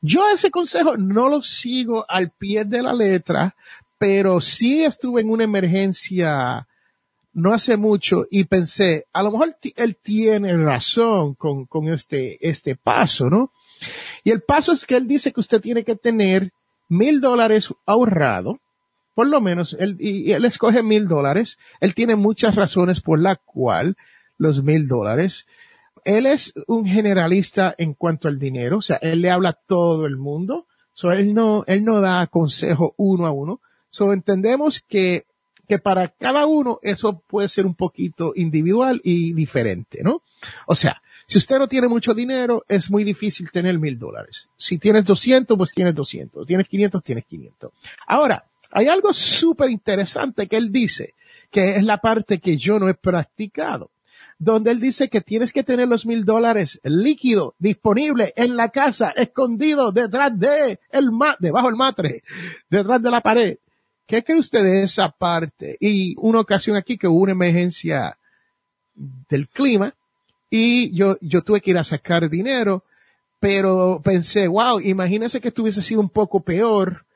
yo 0.00 0.28
ese 0.28 0.50
consejo 0.50 0.96
no 0.96 1.28
lo 1.28 1.40
sigo 1.40 2.04
al 2.08 2.30
pie 2.30 2.64
de 2.64 2.82
la 2.82 2.94
letra, 2.94 3.54
pero 3.96 4.40
sí 4.40 4.82
estuve 4.82 5.20
en 5.20 5.30
una 5.30 5.44
emergencia 5.44 6.66
no 7.32 7.52
hace 7.52 7.76
mucho 7.76 8.26
y 8.28 8.42
pensé, 8.42 9.06
a 9.12 9.22
lo 9.22 9.30
mejor 9.30 9.56
él 9.76 9.96
tiene 10.02 10.56
razón 10.56 11.34
con, 11.34 11.64
con 11.66 11.86
este, 11.90 12.38
este 12.40 12.74
paso, 12.74 13.30
¿no? 13.30 13.52
Y 14.24 14.32
el 14.32 14.42
paso 14.42 14.72
es 14.72 14.84
que 14.84 14.96
él 14.96 15.06
dice 15.06 15.32
que 15.32 15.38
usted 15.38 15.60
tiene 15.60 15.84
que 15.84 15.94
tener 15.94 16.52
mil 16.90 17.22
dólares 17.22 17.72
ahorrado, 17.86 18.60
por 19.14 19.28
lo 19.28 19.40
menos, 19.40 19.74
él, 19.78 19.96
y, 19.98 20.32
él 20.32 20.44
escoge 20.44 20.82
mil 20.82 21.08
dólares. 21.08 21.58
Él 21.80 21.94
tiene 21.94 22.16
muchas 22.16 22.54
razones 22.54 23.00
por 23.00 23.18
la 23.18 23.36
cual 23.36 23.96
los 24.36 24.62
mil 24.62 24.86
dólares. 24.86 25.46
Él 26.04 26.26
es 26.26 26.52
un 26.66 26.84
generalista 26.84 27.74
en 27.78 27.94
cuanto 27.94 28.28
al 28.28 28.38
dinero, 28.38 28.78
o 28.78 28.82
sea, 28.82 28.96
él 28.96 29.22
le 29.22 29.30
habla 29.30 29.50
a 29.50 29.58
todo 29.66 30.06
el 30.06 30.16
mundo. 30.16 30.66
So, 30.92 31.12
él 31.12 31.32
no, 31.32 31.64
él 31.66 31.84
no 31.84 32.00
da 32.00 32.26
consejo 32.26 32.94
uno 32.98 33.26
a 33.26 33.30
uno. 33.30 33.60
So, 33.88 34.12
entendemos 34.12 34.80
que 34.86 35.26
que 35.70 35.78
para 35.78 36.08
cada 36.08 36.46
uno 36.46 36.80
eso 36.82 37.20
puede 37.20 37.48
ser 37.48 37.64
un 37.64 37.76
poquito 37.76 38.32
individual 38.34 39.00
y 39.04 39.34
diferente, 39.34 40.00
¿no? 40.02 40.24
O 40.66 40.74
sea, 40.74 41.00
si 41.30 41.38
usted 41.38 41.60
no 41.60 41.68
tiene 41.68 41.86
mucho 41.86 42.12
dinero, 42.12 42.64
es 42.66 42.90
muy 42.90 43.04
difícil 43.04 43.52
tener 43.52 43.78
mil 43.78 43.96
dólares. 43.96 44.48
Si 44.56 44.78
tienes 44.78 45.04
200, 45.04 45.56
pues 45.56 45.70
tienes 45.70 45.94
200. 45.94 46.44
Tienes 46.44 46.66
500, 46.66 47.04
tienes 47.04 47.24
500. 47.24 47.70
Ahora, 48.08 48.46
hay 48.72 48.88
algo 48.88 49.12
súper 49.12 49.70
interesante 49.70 50.48
que 50.48 50.56
él 50.56 50.72
dice, 50.72 51.14
que 51.52 51.76
es 51.76 51.84
la 51.84 51.98
parte 51.98 52.40
que 52.40 52.56
yo 52.56 52.80
no 52.80 52.88
he 52.88 52.94
practicado, 52.94 53.92
donde 54.40 54.72
él 54.72 54.80
dice 54.80 55.08
que 55.08 55.20
tienes 55.20 55.52
que 55.52 55.62
tener 55.62 55.86
los 55.86 56.04
mil 56.04 56.24
dólares 56.24 56.80
líquido, 56.82 57.54
disponible 57.60 58.32
en 58.34 58.56
la 58.56 58.70
casa, 58.70 59.10
escondido 59.10 59.92
detrás 59.92 60.36
de 60.36 60.80
el 60.90 61.10
debajo 61.38 61.68
del 61.68 61.76
matre, 61.76 62.24
detrás 62.68 63.00
de 63.00 63.10
la 63.12 63.20
pared. 63.20 63.58
¿Qué 64.04 64.24
cree 64.24 64.40
usted 64.40 64.64
de 64.64 64.82
esa 64.82 65.10
parte? 65.10 65.76
Y 65.78 66.16
una 66.18 66.40
ocasión 66.40 66.76
aquí 66.76 66.98
que 66.98 67.06
hubo 67.06 67.20
una 67.20 67.32
emergencia 67.32 68.18
del 68.96 69.46
clima 69.46 69.94
y 70.50 70.92
yo, 70.92 71.16
yo 71.20 71.42
tuve 71.42 71.60
que 71.60 71.70
ir 71.70 71.78
a 71.78 71.84
sacar 71.84 72.28
dinero, 72.28 72.84
pero 73.38 74.00
pensé, 74.02 74.48
wow, 74.48 74.80
imagínese 74.80 75.40
que 75.40 75.48
estuviese 75.48 75.80
sido 75.80 76.00
un 76.00 76.10
poco 76.10 76.40
peor 76.40 77.06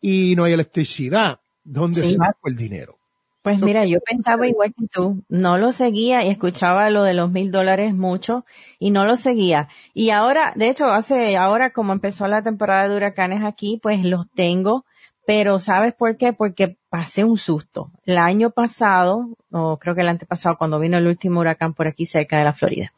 y 0.00 0.36
no 0.36 0.44
hay 0.44 0.52
electricidad. 0.52 1.40
¿Dónde 1.64 2.06
saco 2.06 2.48
el 2.48 2.56
dinero? 2.56 2.98
Pues 3.42 3.60
mira, 3.60 3.84
yo 3.86 3.98
pensaba 4.00 4.46
igual 4.46 4.72
que 4.78 4.86
tú, 4.86 5.24
no 5.28 5.58
lo 5.58 5.72
seguía 5.72 6.24
y 6.24 6.28
escuchaba 6.28 6.90
lo 6.90 7.02
de 7.02 7.14
los 7.14 7.32
mil 7.32 7.50
dólares 7.50 7.92
mucho 7.92 8.44
y 8.78 8.92
no 8.92 9.04
lo 9.04 9.16
seguía. 9.16 9.68
Y 9.94 10.10
ahora, 10.10 10.52
de 10.54 10.68
hecho, 10.68 10.86
hace, 10.86 11.36
ahora 11.36 11.70
como 11.70 11.92
empezó 11.92 12.28
la 12.28 12.42
temporada 12.42 12.88
de 12.88 12.96
huracanes 12.96 13.42
aquí, 13.42 13.80
pues 13.82 14.04
los 14.04 14.30
tengo 14.36 14.84
pero 15.24 15.58
¿sabes 15.60 15.94
por 15.94 16.16
qué? 16.16 16.32
Porque 16.32 16.76
pasé 16.88 17.24
un 17.24 17.38
susto. 17.38 17.90
El 18.04 18.18
año 18.18 18.50
pasado, 18.50 19.28
o 19.50 19.78
creo 19.78 19.94
que 19.94 20.00
el 20.00 20.08
antepasado, 20.08 20.56
cuando 20.58 20.80
vino 20.80 20.98
el 20.98 21.06
último 21.06 21.40
huracán 21.40 21.74
por 21.74 21.86
aquí 21.86 22.06
cerca 22.06 22.38
de 22.38 22.44
la 22.44 22.52
Florida, 22.52 22.92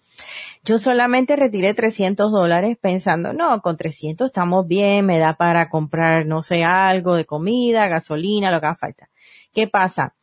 yo 0.64 0.78
solamente 0.78 1.36
retiré 1.36 1.74
300 1.74 2.32
dólares 2.32 2.78
pensando, 2.80 3.32
no, 3.32 3.60
con 3.60 3.76
300 3.76 4.26
estamos 4.26 4.66
bien, 4.66 5.04
me 5.04 5.18
da 5.18 5.34
para 5.34 5.68
comprar, 5.68 6.26
no 6.26 6.42
sé, 6.42 6.64
algo 6.64 7.14
de 7.14 7.26
comida, 7.26 7.88
gasolina, 7.88 8.50
lo 8.50 8.60
que 8.60 8.66
haga 8.66 8.76
falta. 8.76 9.08
¿Qué 9.52 9.68
pasa? 9.68 10.14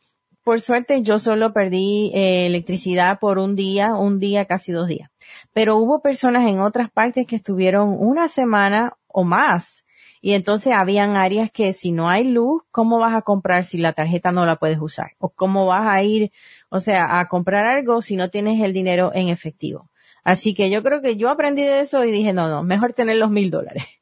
Por 0.42 0.60
suerte 0.60 1.02
yo 1.02 1.20
solo 1.20 1.52
perdí 1.52 2.10
eh, 2.14 2.46
electricidad 2.46 3.20
por 3.20 3.38
un 3.38 3.54
día, 3.54 3.94
un 3.94 4.18
día, 4.18 4.46
casi 4.46 4.72
dos 4.72 4.88
días. 4.88 5.08
Pero 5.52 5.76
hubo 5.76 6.02
personas 6.02 6.50
en 6.50 6.60
otras 6.60 6.90
partes 6.90 7.26
que 7.28 7.36
estuvieron 7.36 7.94
una 7.96 8.26
semana 8.26 8.96
o 9.06 9.22
más 9.22 9.84
y 10.24 10.34
entonces 10.34 10.72
habían 10.72 11.16
áreas 11.16 11.50
que 11.50 11.72
si 11.72 11.90
no 11.90 12.08
hay 12.08 12.22
luz, 12.22 12.62
¿cómo 12.70 13.00
vas 13.00 13.12
a 13.16 13.22
comprar 13.22 13.64
si 13.64 13.76
la 13.76 13.92
tarjeta 13.92 14.30
no 14.30 14.46
la 14.46 14.54
puedes 14.54 14.78
usar? 14.80 15.10
O 15.18 15.30
cómo 15.30 15.66
vas 15.66 15.84
a 15.84 16.00
ir, 16.04 16.30
o 16.68 16.78
sea, 16.78 17.18
a 17.18 17.26
comprar 17.26 17.66
algo 17.66 18.00
si 18.00 18.14
no 18.14 18.30
tienes 18.30 18.62
el 18.62 18.72
dinero 18.72 19.10
en 19.12 19.28
efectivo. 19.28 19.90
Así 20.22 20.54
que 20.54 20.70
yo 20.70 20.84
creo 20.84 21.02
que 21.02 21.16
yo 21.16 21.28
aprendí 21.28 21.62
de 21.62 21.80
eso 21.80 22.04
y 22.04 22.12
dije, 22.12 22.32
no, 22.32 22.48
no, 22.48 22.62
mejor 22.62 22.92
tener 22.92 23.16
los 23.16 23.32
mil 23.32 23.50
dólares. 23.50 23.84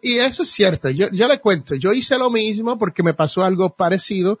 Y 0.00 0.16
eso 0.16 0.44
es 0.44 0.48
cierto. 0.48 0.88
Yo, 0.88 1.10
yo 1.12 1.28
le 1.28 1.40
cuento, 1.40 1.74
yo 1.74 1.92
hice 1.92 2.16
lo 2.16 2.30
mismo 2.30 2.78
porque 2.78 3.02
me 3.02 3.12
pasó 3.12 3.44
algo 3.44 3.76
parecido 3.76 4.38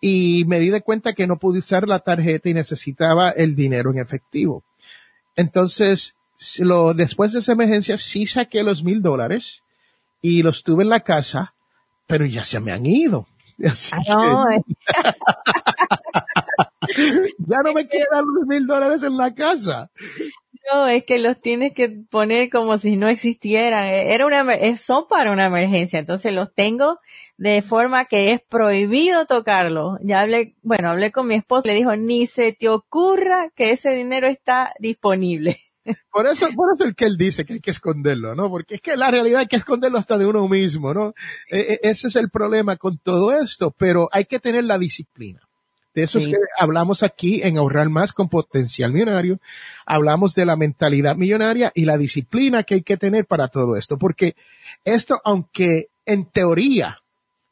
y 0.00 0.44
me 0.48 0.58
di 0.58 0.68
de 0.68 0.82
cuenta 0.82 1.12
que 1.12 1.28
no 1.28 1.38
pude 1.38 1.60
usar 1.60 1.86
la 1.86 2.00
tarjeta 2.00 2.48
y 2.48 2.54
necesitaba 2.54 3.30
el 3.30 3.54
dinero 3.54 3.92
en 3.92 4.00
efectivo. 4.00 4.64
Entonces, 5.36 6.16
lo, 6.58 6.92
después 6.92 7.32
de 7.32 7.38
esa 7.38 7.52
emergencia 7.52 7.96
sí 7.98 8.26
saqué 8.26 8.64
los 8.64 8.82
mil 8.82 9.00
dólares 9.00 9.62
y 10.20 10.42
los 10.42 10.62
tuve 10.62 10.84
en 10.84 10.90
la 10.90 11.00
casa, 11.00 11.54
pero 12.06 12.26
ya 12.26 12.44
se 12.44 12.60
me 12.60 12.72
han 12.72 12.86
ido. 12.86 13.26
no, 14.08 14.50
eh. 14.50 14.62
ya 17.38 17.58
no 17.64 17.72
me 17.74 17.86
quedan 17.86 18.24
los 18.34 18.46
mil 18.46 18.66
dólares 18.66 19.02
en 19.02 19.16
la 19.16 19.34
casa. 19.34 19.90
No, 20.72 20.86
es 20.86 21.04
que 21.04 21.18
los 21.18 21.40
tienes 21.40 21.72
que 21.74 21.88
poner 21.88 22.48
como 22.48 22.78
si 22.78 22.96
no 22.96 23.08
existieran. 23.08 23.86
Era 23.86 24.26
una, 24.26 24.44
son 24.76 25.06
para 25.08 25.32
una 25.32 25.46
emergencia. 25.46 25.98
Entonces 25.98 26.32
los 26.32 26.54
tengo 26.54 26.98
de 27.38 27.62
forma 27.62 28.04
que 28.04 28.32
es 28.32 28.40
prohibido 28.40 29.26
tocarlo. 29.26 29.98
Ya 30.02 30.20
hablé, 30.20 30.54
bueno, 30.62 30.90
hablé 30.90 31.10
con 31.12 31.26
mi 31.26 31.34
esposo, 31.34 31.66
le 31.66 31.74
dijo, 31.74 31.96
ni 31.96 32.26
se 32.26 32.52
te 32.52 32.68
ocurra 32.68 33.50
que 33.56 33.72
ese 33.72 33.90
dinero 33.90 34.28
está 34.28 34.72
disponible. 34.78 35.58
Por 36.12 36.26
eso, 36.26 36.48
por 36.54 36.72
eso 36.74 36.84
el 36.84 36.94
que 36.94 37.04
él 37.04 37.16
dice 37.16 37.44
que 37.44 37.54
hay 37.54 37.60
que 37.60 37.70
esconderlo, 37.70 38.34
¿no? 38.34 38.50
Porque 38.50 38.76
es 38.76 38.80
que 38.80 38.96
la 38.96 39.10
realidad 39.10 39.40
hay 39.40 39.46
que 39.46 39.56
esconderlo 39.56 39.98
hasta 39.98 40.18
de 40.18 40.26
uno 40.26 40.46
mismo, 40.48 40.92
¿no? 40.92 41.14
E, 41.50 41.60
e, 41.60 41.80
ese 41.82 42.08
es 42.08 42.16
el 42.16 42.30
problema 42.30 42.76
con 42.76 42.98
todo 42.98 43.32
esto, 43.32 43.70
pero 43.70 44.08
hay 44.12 44.24
que 44.24 44.40
tener 44.40 44.64
la 44.64 44.78
disciplina. 44.78 45.40
De 45.94 46.04
eso 46.04 46.18
es 46.18 46.28
que 46.28 46.36
hablamos 46.56 47.02
aquí 47.02 47.42
en 47.42 47.58
ahorrar 47.58 47.88
más 47.88 48.12
con 48.12 48.28
potencial 48.28 48.92
millonario. 48.92 49.40
Hablamos 49.84 50.36
de 50.36 50.46
la 50.46 50.54
mentalidad 50.54 51.16
millonaria 51.16 51.72
y 51.74 51.84
la 51.84 51.98
disciplina 51.98 52.62
que 52.62 52.74
hay 52.74 52.82
que 52.82 52.96
tener 52.96 53.26
para 53.26 53.48
todo 53.48 53.76
esto. 53.76 53.98
Porque 53.98 54.36
esto, 54.84 55.20
aunque 55.24 55.88
en 56.06 56.26
teoría, 56.26 57.02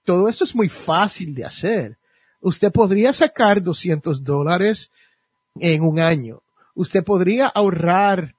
todo 0.04 0.28
esto 0.28 0.44
es 0.44 0.54
muy 0.54 0.68
fácil 0.68 1.34
de 1.34 1.44
hacer. 1.44 1.98
Usted 2.40 2.70
podría 2.70 3.12
sacar 3.12 3.60
200 3.60 4.22
dólares 4.22 4.92
en 5.56 5.82
un 5.82 5.98
año 5.98 6.40
usted 6.78 7.02
podría 7.02 7.48
ahorrar 7.48 8.36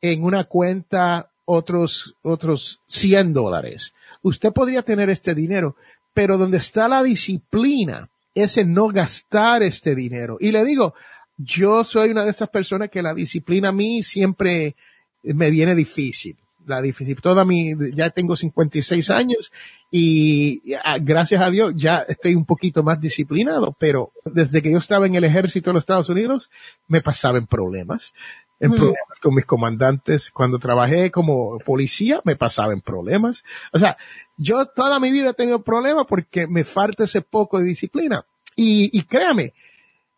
en 0.00 0.24
una 0.24 0.44
cuenta 0.44 1.30
otros, 1.44 2.16
otros 2.22 2.80
100 2.88 3.32
dólares. 3.32 3.94
Usted 4.22 4.52
podría 4.52 4.82
tener 4.82 5.08
este 5.08 5.36
dinero, 5.36 5.76
pero 6.12 6.36
donde 6.36 6.56
está 6.56 6.88
la 6.88 7.04
disciplina 7.04 8.10
es 8.34 8.58
en 8.58 8.72
no 8.72 8.88
gastar 8.88 9.62
este 9.62 9.94
dinero. 9.94 10.36
Y 10.40 10.50
le 10.50 10.64
digo, 10.64 10.94
yo 11.38 11.84
soy 11.84 12.10
una 12.10 12.24
de 12.24 12.30
estas 12.30 12.48
personas 12.48 12.90
que 12.90 13.02
la 13.02 13.14
disciplina 13.14 13.68
a 13.68 13.72
mí 13.72 14.02
siempre 14.02 14.74
me 15.22 15.50
viene 15.50 15.76
difícil. 15.76 16.36
La 16.66 16.82
difícil, 16.82 17.20
toda 17.20 17.44
mi, 17.44 17.72
ya 17.94 18.10
tengo 18.10 18.34
56 18.34 19.10
años 19.10 19.52
y 19.90 20.62
gracias 21.02 21.40
a 21.40 21.50
Dios 21.50 21.72
ya 21.76 21.98
estoy 22.08 22.34
un 22.34 22.44
poquito 22.44 22.82
más 22.82 23.00
disciplinado, 23.00 23.74
pero 23.78 24.12
desde 24.24 24.62
que 24.62 24.72
yo 24.72 24.78
estaba 24.78 25.06
en 25.06 25.14
el 25.14 25.24
ejército 25.24 25.70
de 25.70 25.74
los 25.74 25.82
Estados 25.82 26.08
Unidos 26.08 26.50
me 26.88 27.00
pasaba 27.00 27.38
en 27.38 27.46
problemas, 27.46 28.12
en 28.58 28.72
problemas 28.72 29.18
con 29.22 29.34
mis 29.34 29.44
comandantes. 29.44 30.30
Cuando 30.30 30.58
trabajé 30.58 31.10
como 31.10 31.58
policía 31.58 32.20
me 32.24 32.36
pasaba 32.36 32.72
en 32.72 32.80
problemas. 32.80 33.44
O 33.72 33.78
sea, 33.78 33.96
yo 34.36 34.66
toda 34.66 34.98
mi 34.98 35.10
vida 35.10 35.30
he 35.30 35.34
tenido 35.34 35.62
problemas 35.62 36.06
porque 36.06 36.46
me 36.46 36.64
falta 36.64 37.04
ese 37.04 37.22
poco 37.22 37.58
de 37.58 37.66
disciplina. 37.66 38.24
Y, 38.56 38.90
y 38.98 39.02
créame, 39.04 39.52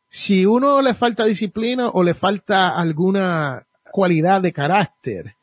si 0.08 0.46
uno 0.46 0.80
le 0.80 0.94
falta 0.94 1.24
disciplina 1.24 1.88
o 1.88 2.02
le 2.02 2.14
falta 2.14 2.70
alguna 2.70 3.66
cualidad 3.90 4.40
de 4.40 4.52
carácter, 4.52 5.34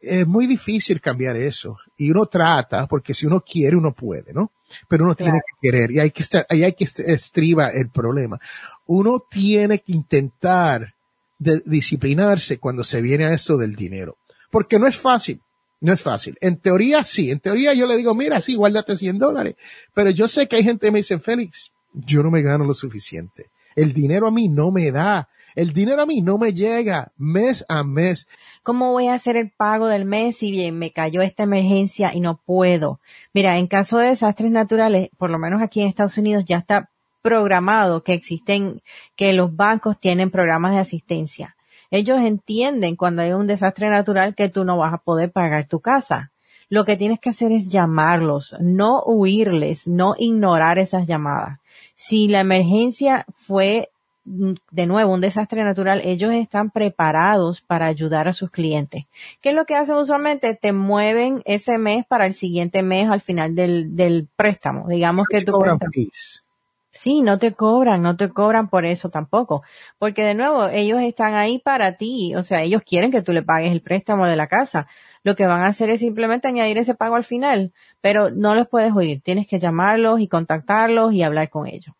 es 0.00 0.26
muy 0.26 0.46
difícil 0.46 1.00
cambiar 1.00 1.36
eso. 1.36 1.78
Y 1.96 2.10
uno 2.10 2.26
trata, 2.26 2.86
porque 2.86 3.14
si 3.14 3.26
uno 3.26 3.40
quiere, 3.40 3.76
uno 3.76 3.92
puede, 3.92 4.32
¿no? 4.32 4.52
Pero 4.88 5.04
uno 5.04 5.14
tiene 5.14 5.40
que 5.46 5.70
querer 5.70 5.90
y 5.92 6.00
hay 6.00 6.10
que 6.10 6.22
estar, 6.22 6.46
ahí 6.48 6.64
hay 6.64 6.72
que 6.72 6.84
estriba 6.84 7.68
el 7.68 7.90
problema. 7.90 8.40
uno 8.86 9.24
tiene 9.30 9.78
que 9.80 9.92
intentar 9.92 10.94
de 11.38 11.62
disciplinarse 11.64 12.58
cuando 12.58 12.82
se 12.82 13.00
viene 13.00 13.24
a 13.24 13.32
esto 13.32 13.56
del 13.56 13.76
dinero. 13.76 14.16
Porque 14.50 14.78
no 14.78 14.86
es 14.86 14.96
fácil. 14.96 15.40
No 15.80 15.92
es 15.92 16.02
fácil. 16.02 16.36
En 16.40 16.56
teoría 16.58 17.04
sí. 17.04 17.30
En 17.30 17.40
teoría 17.40 17.74
yo 17.74 17.86
le 17.86 17.96
digo, 17.96 18.14
mira, 18.14 18.40
sí, 18.40 18.54
guárdate 18.54 18.96
100 18.96 19.18
dólares. 19.18 19.56
Pero 19.94 20.10
yo 20.10 20.26
sé 20.28 20.48
que 20.48 20.56
hay 20.56 20.64
gente 20.64 20.86
que 20.86 20.92
me 20.92 20.98
dice, 20.98 21.18
Félix, 21.18 21.72
yo 21.92 22.22
no 22.22 22.30
me 22.30 22.42
gano 22.42 22.64
lo 22.64 22.74
suficiente. 22.74 23.50
El 23.74 23.92
dinero 23.92 24.26
a 24.26 24.30
mí 24.30 24.48
no 24.48 24.70
me 24.70 24.90
da. 24.90 25.28
El 25.56 25.72
dinero 25.72 26.02
a 26.02 26.06
mí 26.06 26.20
no 26.20 26.36
me 26.36 26.52
llega 26.52 27.12
mes 27.16 27.64
a 27.70 27.82
mes. 27.82 28.28
¿Cómo 28.62 28.92
voy 28.92 29.08
a 29.08 29.14
hacer 29.14 29.38
el 29.38 29.50
pago 29.50 29.88
del 29.88 30.04
mes 30.04 30.36
si 30.36 30.50
bien 30.50 30.78
me 30.78 30.90
cayó 30.90 31.22
esta 31.22 31.44
emergencia 31.44 32.12
y 32.14 32.20
no 32.20 32.36
puedo? 32.36 33.00
Mira, 33.32 33.56
en 33.56 33.66
caso 33.66 33.96
de 33.96 34.08
desastres 34.08 34.50
naturales, 34.50 35.08
por 35.16 35.30
lo 35.30 35.38
menos 35.38 35.62
aquí 35.62 35.80
en 35.80 35.88
Estados 35.88 36.18
Unidos 36.18 36.44
ya 36.44 36.58
está 36.58 36.90
programado 37.22 38.02
que 38.02 38.12
existen, 38.12 38.82
que 39.16 39.32
los 39.32 39.56
bancos 39.56 39.98
tienen 39.98 40.30
programas 40.30 40.72
de 40.72 40.80
asistencia. 40.80 41.56
Ellos 41.90 42.20
entienden 42.20 42.94
cuando 42.94 43.22
hay 43.22 43.32
un 43.32 43.46
desastre 43.46 43.88
natural 43.88 44.34
que 44.34 44.50
tú 44.50 44.66
no 44.66 44.76
vas 44.76 44.92
a 44.92 44.98
poder 44.98 45.32
pagar 45.32 45.66
tu 45.66 45.80
casa. 45.80 46.32
Lo 46.68 46.84
que 46.84 46.98
tienes 46.98 47.18
que 47.18 47.30
hacer 47.30 47.50
es 47.50 47.70
llamarlos, 47.70 48.54
no 48.60 49.02
huirles, 49.04 49.88
no 49.88 50.16
ignorar 50.18 50.78
esas 50.78 51.08
llamadas. 51.08 51.60
Si 51.94 52.28
la 52.28 52.40
emergencia 52.40 53.24
fue 53.34 53.88
de 54.26 54.86
nuevo, 54.86 55.14
un 55.14 55.20
desastre 55.20 55.62
natural, 55.62 56.00
ellos 56.04 56.32
están 56.32 56.70
preparados 56.70 57.62
para 57.62 57.86
ayudar 57.86 58.26
a 58.26 58.32
sus 58.32 58.50
clientes. 58.50 59.04
¿Qué 59.40 59.50
es 59.50 59.54
lo 59.54 59.64
que 59.64 59.76
hacen 59.76 59.94
usualmente? 59.94 60.54
Te 60.54 60.72
mueven 60.72 61.42
ese 61.44 61.78
mes 61.78 62.04
para 62.06 62.26
el 62.26 62.32
siguiente 62.32 62.82
mes 62.82 63.08
al 63.08 63.20
final 63.20 63.54
del, 63.54 63.94
del 63.94 64.28
préstamo. 64.36 64.88
Digamos 64.88 65.26
que 65.30 65.42
tú... 65.42 65.52
Sí, 66.90 67.20
no 67.20 67.38
te 67.38 67.52
cobran, 67.52 68.00
no 68.00 68.16
te 68.16 68.30
cobran 68.30 68.68
por 68.68 68.86
eso 68.86 69.10
tampoco. 69.10 69.62
Porque 69.98 70.24
de 70.24 70.34
nuevo, 70.34 70.66
ellos 70.66 71.00
están 71.02 71.34
ahí 71.34 71.58
para 71.58 71.96
ti. 71.96 72.34
O 72.34 72.42
sea, 72.42 72.62
ellos 72.62 72.82
quieren 72.84 73.12
que 73.12 73.22
tú 73.22 73.32
le 73.32 73.42
pagues 73.42 73.70
el 73.70 73.82
préstamo 73.82 74.26
de 74.26 74.34
la 74.34 74.46
casa. 74.46 74.86
Lo 75.22 75.36
que 75.36 75.46
van 75.46 75.60
a 75.60 75.68
hacer 75.68 75.90
es 75.90 76.00
simplemente 76.00 76.48
añadir 76.48 76.78
ese 76.78 76.94
pago 76.94 77.14
al 77.14 77.24
final. 77.24 77.72
Pero 78.00 78.30
no 78.30 78.54
los 78.54 78.66
puedes 78.66 78.92
oír. 78.94 79.20
Tienes 79.20 79.46
que 79.46 79.58
llamarlos 79.58 80.20
y 80.20 80.28
contactarlos 80.28 81.12
y 81.12 81.22
hablar 81.22 81.50
con 81.50 81.66
ellos. 81.66 81.94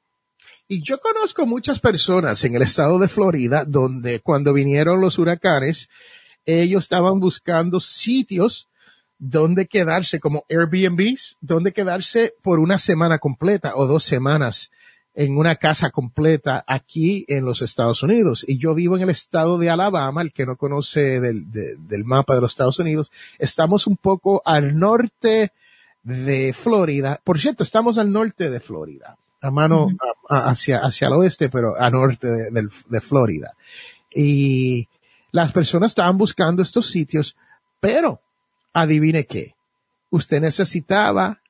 Y 0.68 0.82
yo 0.82 0.98
conozco 0.98 1.46
muchas 1.46 1.78
personas 1.78 2.42
en 2.42 2.56
el 2.56 2.62
estado 2.62 2.98
de 2.98 3.06
Florida 3.06 3.64
donde 3.64 4.18
cuando 4.18 4.52
vinieron 4.52 5.00
los 5.00 5.16
huracanes, 5.16 5.88
ellos 6.44 6.84
estaban 6.84 7.20
buscando 7.20 7.78
sitios 7.78 8.68
donde 9.16 9.66
quedarse 9.66 10.18
como 10.18 10.44
Airbnbs, 10.50 11.36
donde 11.40 11.72
quedarse 11.72 12.34
por 12.42 12.58
una 12.58 12.78
semana 12.78 13.18
completa 13.18 13.76
o 13.76 13.86
dos 13.86 14.02
semanas 14.02 14.72
en 15.14 15.38
una 15.38 15.54
casa 15.54 15.90
completa 15.90 16.64
aquí 16.66 17.24
en 17.28 17.44
los 17.44 17.62
Estados 17.62 18.02
Unidos. 18.02 18.44
Y 18.46 18.58
yo 18.58 18.74
vivo 18.74 18.96
en 18.96 19.04
el 19.04 19.10
estado 19.10 19.58
de 19.58 19.70
Alabama, 19.70 20.20
el 20.20 20.32
que 20.32 20.46
no 20.46 20.56
conoce 20.56 21.20
del, 21.20 21.44
del 21.52 22.04
mapa 22.04 22.34
de 22.34 22.40
los 22.40 22.52
Estados 22.52 22.80
Unidos. 22.80 23.12
Estamos 23.38 23.86
un 23.86 23.96
poco 23.96 24.42
al 24.44 24.76
norte 24.76 25.52
de 26.02 26.52
Florida. 26.52 27.20
Por 27.22 27.38
cierto, 27.38 27.62
estamos 27.62 27.98
al 27.98 28.10
norte 28.10 28.50
de 28.50 28.58
Florida 28.58 29.16
a 29.46 29.50
mano 29.50 29.88
hacia, 30.28 30.78
hacia 30.78 31.08
el 31.08 31.14
oeste, 31.14 31.48
pero 31.48 31.80
a 31.80 31.90
norte 31.90 32.26
de, 32.28 32.68
de, 32.88 33.00
Florida. 33.00 33.54
Y 34.14 34.88
las 35.32 35.52
personas 35.52 35.92
estaban 35.92 36.18
buscando 36.18 36.62
estos 36.62 36.88
sitios, 36.88 37.36
pero 37.80 38.20
adivine 38.72 39.26
qué, 39.26 39.54
usted 40.10 40.40
necesitaba 40.40 41.40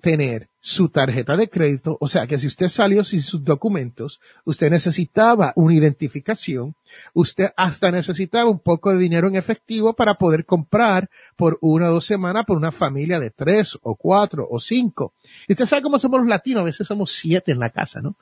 tener 0.00 0.48
su 0.62 0.90
tarjeta 0.90 1.36
de 1.36 1.48
crédito, 1.48 1.96
o 2.00 2.08
sea 2.08 2.26
que 2.26 2.38
si 2.38 2.46
usted 2.46 2.68
salió 2.68 3.02
sin 3.02 3.20
sus 3.20 3.42
documentos, 3.42 4.20
usted 4.44 4.70
necesitaba 4.70 5.52
una 5.56 5.74
identificación, 5.74 6.74
usted 7.14 7.50
hasta 7.56 7.90
necesitaba 7.90 8.50
un 8.50 8.58
poco 8.58 8.92
de 8.92 8.98
dinero 8.98 9.28
en 9.28 9.36
efectivo 9.36 9.94
para 9.94 10.14
poder 10.14 10.44
comprar 10.44 11.08
por 11.36 11.58
una 11.62 11.88
o 11.88 11.92
dos 11.92 12.04
semanas 12.04 12.44
por 12.44 12.58
una 12.58 12.72
familia 12.72 13.18
de 13.18 13.30
tres 13.30 13.78
o 13.82 13.94
cuatro 13.94 14.46
o 14.50 14.60
cinco. 14.60 15.14
Y 15.48 15.54
usted 15.54 15.64
sabe 15.66 15.82
cómo 15.82 15.98
somos 15.98 16.20
los 16.20 16.28
latinos, 16.28 16.60
a 16.60 16.64
veces 16.64 16.86
somos 16.86 17.12
siete 17.12 17.52
en 17.52 17.58
la 17.58 17.70
casa, 17.70 18.02
¿no? 18.02 18.16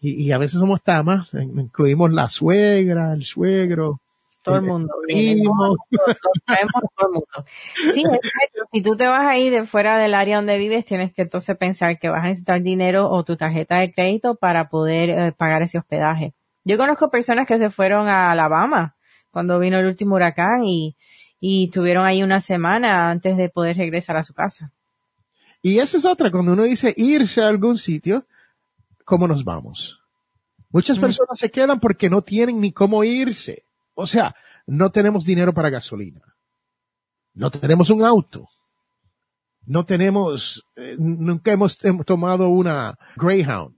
y, 0.00 0.30
a 0.30 0.38
veces 0.38 0.60
somos 0.60 0.82
tamas, 0.82 1.30
incluimos 1.32 2.12
la 2.12 2.28
suegra, 2.28 3.12
el 3.12 3.24
suegro, 3.24 4.00
todo 4.46 4.56
el 4.58 4.62
mundo. 4.62 4.94
todo 6.46 6.56
el 6.56 7.12
mundo. 7.12 7.26
Sí, 7.92 8.04
Si 8.72 8.82
tú 8.82 8.96
te 8.96 9.08
vas 9.08 9.26
a 9.26 9.36
ir 9.36 9.52
de 9.52 9.64
fuera 9.64 9.98
del 9.98 10.14
área 10.14 10.36
donde 10.36 10.56
vives, 10.56 10.84
tienes 10.84 11.12
que 11.12 11.22
entonces 11.22 11.56
pensar 11.56 11.98
que 11.98 12.08
vas 12.08 12.24
a 12.24 12.28
necesitar 12.28 12.62
dinero 12.62 13.10
o 13.10 13.24
tu 13.24 13.36
tarjeta 13.36 13.78
de 13.78 13.92
crédito 13.92 14.36
para 14.36 14.68
poder 14.68 15.10
eh, 15.10 15.32
pagar 15.32 15.62
ese 15.62 15.78
hospedaje. 15.78 16.32
Yo 16.64 16.78
conozco 16.78 17.10
personas 17.10 17.48
que 17.48 17.58
se 17.58 17.70
fueron 17.70 18.08
a 18.08 18.30
Alabama 18.30 18.94
cuando 19.32 19.58
vino 19.58 19.78
el 19.78 19.86
último 19.86 20.14
huracán 20.14 20.64
y, 20.64 20.96
y 21.40 21.68
tuvieron 21.70 22.06
ahí 22.06 22.22
una 22.22 22.40
semana 22.40 23.10
antes 23.10 23.36
de 23.36 23.48
poder 23.48 23.76
regresar 23.76 24.16
a 24.16 24.22
su 24.22 24.32
casa. 24.32 24.72
Y 25.60 25.80
esa 25.80 25.96
es 25.96 26.04
otra, 26.04 26.30
cuando 26.30 26.52
uno 26.52 26.62
dice 26.62 26.94
irse 26.96 27.42
a 27.42 27.48
algún 27.48 27.76
sitio, 27.76 28.26
¿cómo 29.04 29.26
nos 29.26 29.44
vamos? 29.44 30.00
Muchas 30.70 30.98
personas 30.98 31.38
se 31.38 31.50
quedan 31.50 31.80
porque 31.80 32.08
no 32.08 32.22
tienen 32.22 32.60
ni 32.60 32.72
cómo 32.72 33.02
irse. 33.02 33.65
O 33.96 34.06
sea, 34.06 34.36
no 34.66 34.90
tenemos 34.90 35.24
dinero 35.24 35.52
para 35.52 35.70
gasolina. 35.70 36.20
No 37.34 37.50
tenemos 37.50 37.90
un 37.90 38.04
auto. 38.04 38.48
No 39.64 39.84
tenemos, 39.84 40.64
eh, 40.76 40.94
nunca 40.98 41.50
hemos, 41.52 41.76
tomado 42.06 42.48
una 42.48 42.96
Greyhound. 43.16 43.74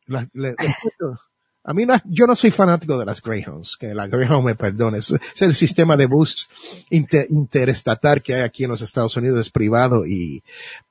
a 1.65 1.73
mí 1.73 1.87
yo 2.05 2.27
no 2.27 2.35
soy 2.35 2.51
fanático 2.51 2.99
de 2.99 3.07
las 3.07 3.23
Greyhounds, 3.23 3.77
que 3.79 3.95
la 3.95 4.07
Greyhound 4.07 4.45
me 4.45 4.55
perdone. 4.55 4.99
Es, 4.99 5.15
el 5.41 5.55
sistema 5.55 5.97
de 5.97 6.07
bus 6.07 6.49
interestatal 6.91 8.23
que 8.23 8.35
hay 8.35 8.43
aquí 8.43 8.65
en 8.65 8.71
los 8.71 8.83
Estados 8.83 9.17
Unidos, 9.17 9.41
es 9.41 9.51
privado 9.51 10.05
y, 10.05 10.43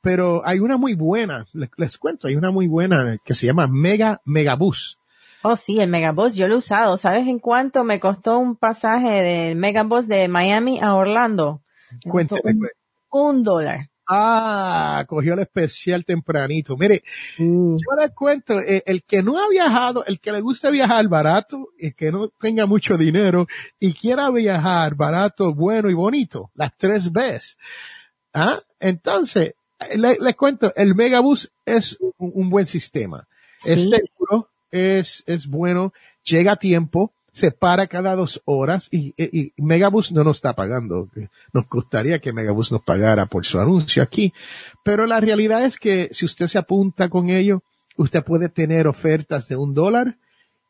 pero 0.02 0.42
hay 0.44 0.60
una 0.60 0.78
muy 0.78 0.96
buena, 0.96 1.46
les, 1.54 1.70
les 1.78 1.98
cuento, 2.00 2.28
hay 2.28 2.36
una 2.36 2.50
muy 2.50 2.68
buena 2.68 3.18
que 3.24 3.36
se 3.36 3.46
llama 3.46 3.68
Mega 3.68 4.22
Megabus 4.26 4.98
Oh, 5.44 5.56
sí, 5.56 5.80
el 5.80 5.90
Megabus 5.90 6.36
yo 6.36 6.48
lo 6.48 6.56
he 6.56 6.58
usado. 6.58 6.98
¿Sabes 6.98 7.28
en 7.28 7.40
cuánto 7.40 7.84
me 7.84 8.00
costó 8.00 8.40
un 8.40 8.56
pasaje 8.56 9.22
del 9.22 9.56
Megabus 9.56 10.08
de 10.08 10.28
Miami 10.28 10.80
a 10.82 10.96
Orlando? 10.96 11.62
Cuénteme. 12.10 12.70
Un, 13.10 13.44
dólar. 13.44 13.90
Ah, 14.08 15.04
cogió 15.08 15.34
el 15.34 15.40
especial 15.40 16.06
tempranito. 16.06 16.78
Mire, 16.78 17.04
mm. 17.38 17.76
yo 17.76 18.02
les 18.02 18.14
cuento, 18.14 18.60
eh, 18.60 18.84
el 18.86 19.04
que 19.04 19.22
no 19.22 19.38
ha 19.38 19.50
viajado, 19.50 20.06
el 20.06 20.20
que 20.20 20.32
le 20.32 20.42
gusta 20.42 20.70
viajar 20.70 21.08
barato, 21.08 21.70
el 21.78 21.94
que 21.94 22.12
no 22.12 22.30
tenga 22.30 22.66
mucho 22.66 22.98
dinero 22.98 23.48
y 23.80 23.94
quiera 23.94 24.30
viajar 24.32 24.96
barato, 24.96 25.54
bueno 25.54 25.90
y 25.90 25.94
bonito, 25.94 26.52
las 26.54 26.76
tres 26.78 27.12
veces. 27.12 27.58
¿Ah? 28.34 28.62
Entonces, 28.80 29.56
les 29.96 30.20
le 30.20 30.34
cuento, 30.36 30.74
el 30.76 30.96
Megabus 30.96 31.52
es 31.66 31.98
un, 32.18 32.50
buen 32.50 32.66
sistema. 32.66 33.28
Es 33.66 33.84
seguro, 33.84 34.50
es, 34.72 35.24
es 35.28 35.48
bueno, 35.48 35.94
llega 36.24 36.54
a 36.54 36.56
tiempo, 36.58 37.14
se 37.34 37.52
para 37.52 37.88
cada 37.88 38.16
dos 38.16 38.42
horas 38.46 38.90
y, 38.92 39.14
y, 39.18 39.54
Megabus 39.58 40.12
no 40.12 40.24
nos 40.24 40.38
está 40.38 40.54
pagando. 40.54 41.10
Nos 41.54 41.70
gustaría 41.70 42.20
que 42.20 42.34
Megabus 42.34 42.72
nos 42.72 42.82
pagara 42.82 43.28
por 43.28 43.46
su 43.46 43.60
anuncio 43.60 44.02
aquí, 44.02 44.34
pero 44.84 45.06
la 45.06 45.20
realidad 45.20 45.64
es 45.64 45.78
que 45.78 46.10
si 46.12 46.26
usted 46.26 46.48
se 46.48 46.58
apunta 46.58 47.10
con 47.10 47.30
ello, 47.30 47.62
usted 47.96 48.24
puede 48.24 48.50
tener 48.50 48.88
ofertas 48.88 49.48
de 49.48 49.56
un 49.56 49.74
dólar 49.74 50.18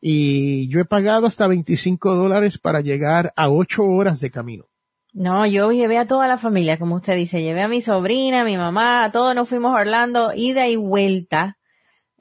y 0.01 0.67
yo 0.67 0.79
he 0.79 0.85
pagado 0.85 1.25
hasta 1.25 1.47
25 1.47 2.15
dólares 2.15 2.57
para 2.57 2.81
llegar 2.81 3.33
a 3.35 3.49
ocho 3.49 3.85
horas 3.85 4.19
de 4.19 4.29
camino. 4.29 4.65
No, 5.13 5.47
yo 5.47 5.71
llevé 5.71 5.97
a 5.97 6.05
toda 6.05 6.27
la 6.27 6.37
familia, 6.37 6.77
como 6.77 6.95
usted 6.95 7.15
dice, 7.15 7.41
llevé 7.41 7.61
a 7.61 7.67
mi 7.67 7.81
sobrina, 7.81 8.41
a 8.41 8.45
mi 8.45 8.57
mamá, 8.57 9.05
a 9.05 9.11
todos 9.11 9.33
nos 9.33 9.49
fuimos 9.49 9.73
a 9.73 9.81
Orlando, 9.81 10.31
ida 10.35 10.67
y 10.67 10.75
vuelta 10.75 11.56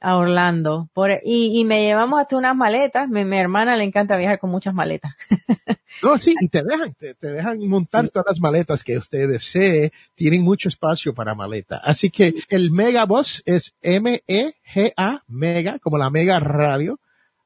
a 0.01 0.15
Orlando. 0.15 0.89
Por, 0.93 1.11
y, 1.23 1.59
y 1.59 1.65
me 1.65 1.81
llevamos 1.81 2.19
hasta 2.19 2.37
unas 2.37 2.55
maletas. 2.55 3.09
Mi, 3.09 3.25
mi, 3.25 3.37
hermana 3.37 3.75
le 3.75 3.83
encanta 3.83 4.17
viajar 4.17 4.39
con 4.39 4.49
muchas 4.49 4.73
maletas. 4.73 5.13
no, 6.03 6.17
sí, 6.17 6.35
y 6.39 6.47
te 6.49 6.63
dejan, 6.63 6.93
te, 6.93 7.15
dejan 7.19 7.59
montar 7.67 8.09
todas 8.09 8.25
las 8.27 8.39
maletas 8.39 8.83
que 8.83 8.97
usted 8.97 9.27
desee. 9.27 9.91
Tienen 10.15 10.43
mucho 10.43 10.69
espacio 10.69 11.13
para 11.13 11.35
maleta. 11.35 11.77
Así 11.77 12.09
que 12.09 12.33
el 12.49 12.71
Mega 12.71 13.05
Bus 13.05 13.41
es 13.45 13.75
M-E-G-A, 13.81 15.23
Mega, 15.27 15.79
como 15.79 15.97
la 15.97 16.09
Mega 16.09 16.39
Radio, 16.39 16.99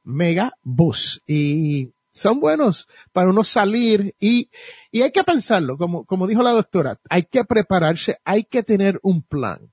Mega 0.03 0.53
Bus. 0.63 1.21
Y 1.27 1.91
son 2.11 2.39
buenos 2.39 2.87
para 3.13 3.29
uno 3.29 3.43
salir 3.43 4.15
y, 4.19 4.49
y 4.91 5.01
hay 5.01 5.11
que 5.11 5.23
pensarlo, 5.23 5.77
como, 5.77 6.05
como 6.05 6.27
dijo 6.27 6.43
la 6.43 6.51
doctora, 6.51 6.99
hay 7.09 7.23
que 7.23 7.45
prepararse, 7.45 8.17
hay 8.25 8.43
que 8.43 8.63
tener 8.63 8.99
un 9.01 9.21
plan 9.21 9.70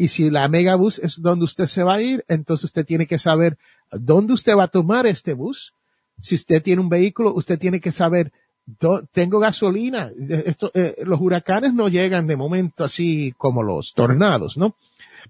y 0.00 0.08
si 0.08 0.30
la 0.30 0.48
megabus 0.48 0.98
es 0.98 1.20
donde 1.20 1.44
usted 1.44 1.66
se 1.66 1.82
va 1.82 1.96
a 1.96 2.00
ir, 2.00 2.24
entonces 2.26 2.64
usted 2.64 2.86
tiene 2.86 3.06
que 3.06 3.18
saber 3.18 3.58
dónde 3.92 4.32
usted 4.32 4.56
va 4.56 4.62
a 4.62 4.68
tomar 4.68 5.06
este 5.06 5.34
bus. 5.34 5.74
Si 6.22 6.36
usted 6.36 6.62
tiene 6.62 6.80
un 6.80 6.88
vehículo, 6.88 7.34
usted 7.34 7.58
tiene 7.58 7.82
que 7.82 7.92
saber, 7.92 8.32
tengo 9.12 9.38
gasolina. 9.40 10.10
Esto, 10.46 10.70
eh, 10.72 10.96
los 11.04 11.20
huracanes 11.20 11.74
no 11.74 11.88
llegan 11.88 12.26
de 12.26 12.34
momento 12.34 12.82
así 12.82 13.34
como 13.36 13.62
los 13.62 13.92
tornados, 13.92 14.56
¿no? 14.56 14.74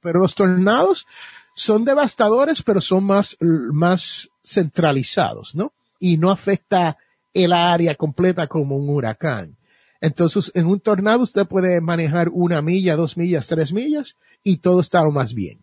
Pero 0.03 0.21
los 0.21 0.37
tornados 0.37 1.05
son 1.53 1.85
devastadores, 1.85 2.63
pero 2.63 2.81
son 2.81 3.03
más, 3.03 3.37
más 3.41 4.31
centralizados, 4.45 5.53
¿no? 5.53 5.73
Y 5.99 6.17
no 6.17 6.31
afecta 6.31 6.97
el 7.35 7.53
área 7.53 7.97
completa 7.97 8.47
como 8.47 8.77
un 8.77 8.89
huracán. 8.89 9.57
Entonces, 10.01 10.53
en 10.55 10.67
un 10.67 10.79
tornado 10.79 11.23
usted 11.23 11.45
puede 11.45 11.81
manejar 11.81 12.29
una 12.29 12.63
milla, 12.63 12.95
dos 12.95 13.17
millas, 13.17 13.49
tres 13.49 13.73
millas 13.73 14.15
y 14.43 14.59
todo 14.59 14.81
está 14.81 15.03
más 15.11 15.35
bien. 15.35 15.61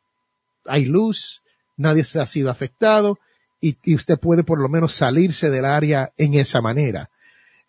Hay 0.66 0.86
luz, 0.86 1.42
nadie 1.78 2.04
se 2.04 2.20
ha 2.20 2.26
sido 2.26 2.50
afectado 2.50 3.20
y, 3.62 3.78
usted 3.96 4.20
puede 4.20 4.44
por 4.44 4.60
lo 4.60 4.70
menos 4.70 4.94
salirse 4.94 5.50
del 5.50 5.66
área 5.66 6.12
en 6.18 6.34
esa 6.36 6.62
manera. 6.62 7.10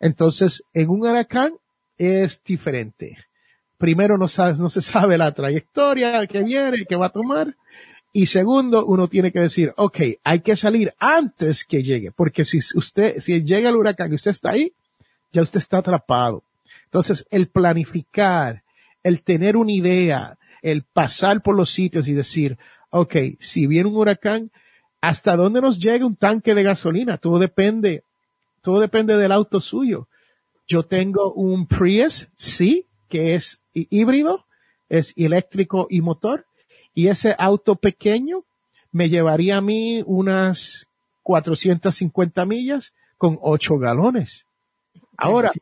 Entonces, 0.00 0.62
en 0.74 0.90
un 0.90 1.02
huracán 1.02 1.54
es 1.96 2.42
diferente. 2.44 3.16
Primero 3.78 4.18
no 4.18 4.28
se 4.28 4.82
sabe 4.82 5.18
la 5.18 5.32
trayectoria 5.32 6.26
que 6.26 6.42
viene, 6.42 6.84
que 6.84 6.96
va 6.96 7.06
a 7.06 7.12
tomar. 7.12 7.54
Y 8.12 8.26
segundo, 8.26 8.84
uno 8.86 9.08
tiene 9.08 9.30
que 9.30 9.40
decir, 9.40 9.72
ok, 9.76 9.98
hay 10.24 10.40
que 10.40 10.56
salir 10.56 10.94
antes 10.98 11.64
que 11.64 11.82
llegue, 11.82 12.10
porque 12.10 12.44
si 12.44 12.58
usted, 12.74 13.20
si 13.20 13.42
llega 13.44 13.68
el 13.68 13.76
huracán 13.76 14.10
y 14.10 14.14
usted 14.16 14.30
está 14.30 14.50
ahí, 14.50 14.72
ya 15.32 15.42
usted 15.42 15.60
está 15.60 15.78
atrapado. 15.78 16.42
Entonces, 16.86 17.26
el 17.30 17.48
planificar, 17.48 18.62
el 19.02 19.22
tener 19.22 19.56
una 19.56 19.72
idea, 19.72 20.38
el 20.62 20.82
pasar 20.82 21.42
por 21.42 21.56
los 21.56 21.70
sitios 21.70 22.08
y 22.08 22.14
decir, 22.14 22.58
ok, 22.90 23.16
si 23.38 23.66
viene 23.66 23.88
un 23.88 23.96
huracán, 23.96 24.50
¿hasta 25.00 25.36
dónde 25.36 25.60
nos 25.60 25.78
llega 25.78 26.06
un 26.06 26.16
tanque 26.16 26.54
de 26.54 26.62
gasolina? 26.62 27.18
Todo 27.18 27.38
depende, 27.38 28.02
todo 28.62 28.80
depende 28.80 29.16
del 29.16 29.32
auto 29.32 29.60
suyo. 29.60 30.08
Yo 30.66 30.82
tengo 30.82 31.32
un 31.32 31.66
Prius, 31.66 32.28
sí, 32.36 32.86
que 33.08 33.34
es 33.34 33.60
híbrido, 33.72 34.44
es 34.88 35.14
eléctrico 35.16 35.86
y 35.90 36.02
motor, 36.02 36.46
y 36.94 37.08
ese 37.08 37.34
auto 37.38 37.76
pequeño 37.76 38.44
me 38.92 39.08
llevaría 39.08 39.58
a 39.58 39.60
mí 39.60 40.02
unas 40.06 40.86
450 41.22 42.44
millas 42.46 42.94
con 43.16 43.38
8 43.40 43.78
galones. 43.78 44.46
Ahora, 45.16 45.52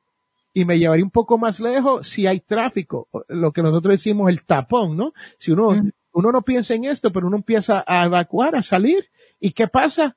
y 0.56 0.64
me 0.64 0.78
llevaría 0.78 1.04
un 1.04 1.10
poco 1.10 1.36
más 1.36 1.60
lejos 1.60 2.08
si 2.08 2.26
hay 2.26 2.40
tráfico, 2.40 3.08
lo 3.28 3.52
que 3.52 3.60
nosotros 3.60 3.92
decimos 3.92 4.30
el 4.30 4.42
tapón, 4.46 4.96
¿no? 4.96 5.12
Si 5.38 5.52
uno, 5.52 5.72
mm. 5.72 5.90
uno 6.12 6.32
no 6.32 6.40
piensa 6.40 6.72
en 6.72 6.86
esto, 6.86 7.12
pero 7.12 7.26
uno 7.26 7.36
empieza 7.36 7.84
a 7.86 8.06
evacuar, 8.06 8.56
a 8.56 8.62
salir, 8.62 9.06
¿y 9.38 9.50
qué 9.50 9.68
pasa? 9.68 10.16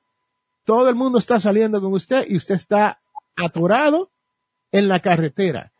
Todo 0.64 0.88
el 0.88 0.94
mundo 0.94 1.18
está 1.18 1.38
saliendo 1.40 1.78
con 1.82 1.92
usted 1.92 2.24
y 2.26 2.38
usted 2.38 2.54
está 2.54 3.02
atorado 3.36 4.12
en 4.72 4.88
la 4.88 5.00
carretera. 5.00 5.72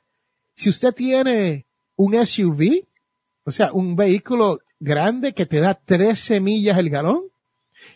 Si 0.56 0.68
usted 0.68 0.92
tiene 0.92 1.64
un 1.96 2.14
SUV, 2.26 2.84
o 3.44 3.50
sea, 3.52 3.72
un 3.72 3.96
vehículo 3.96 4.60
grande 4.78 5.32
que 5.32 5.46
te 5.46 5.60
da 5.60 5.72
13 5.72 6.42
millas 6.42 6.76
el 6.76 6.90
galón 6.90 7.22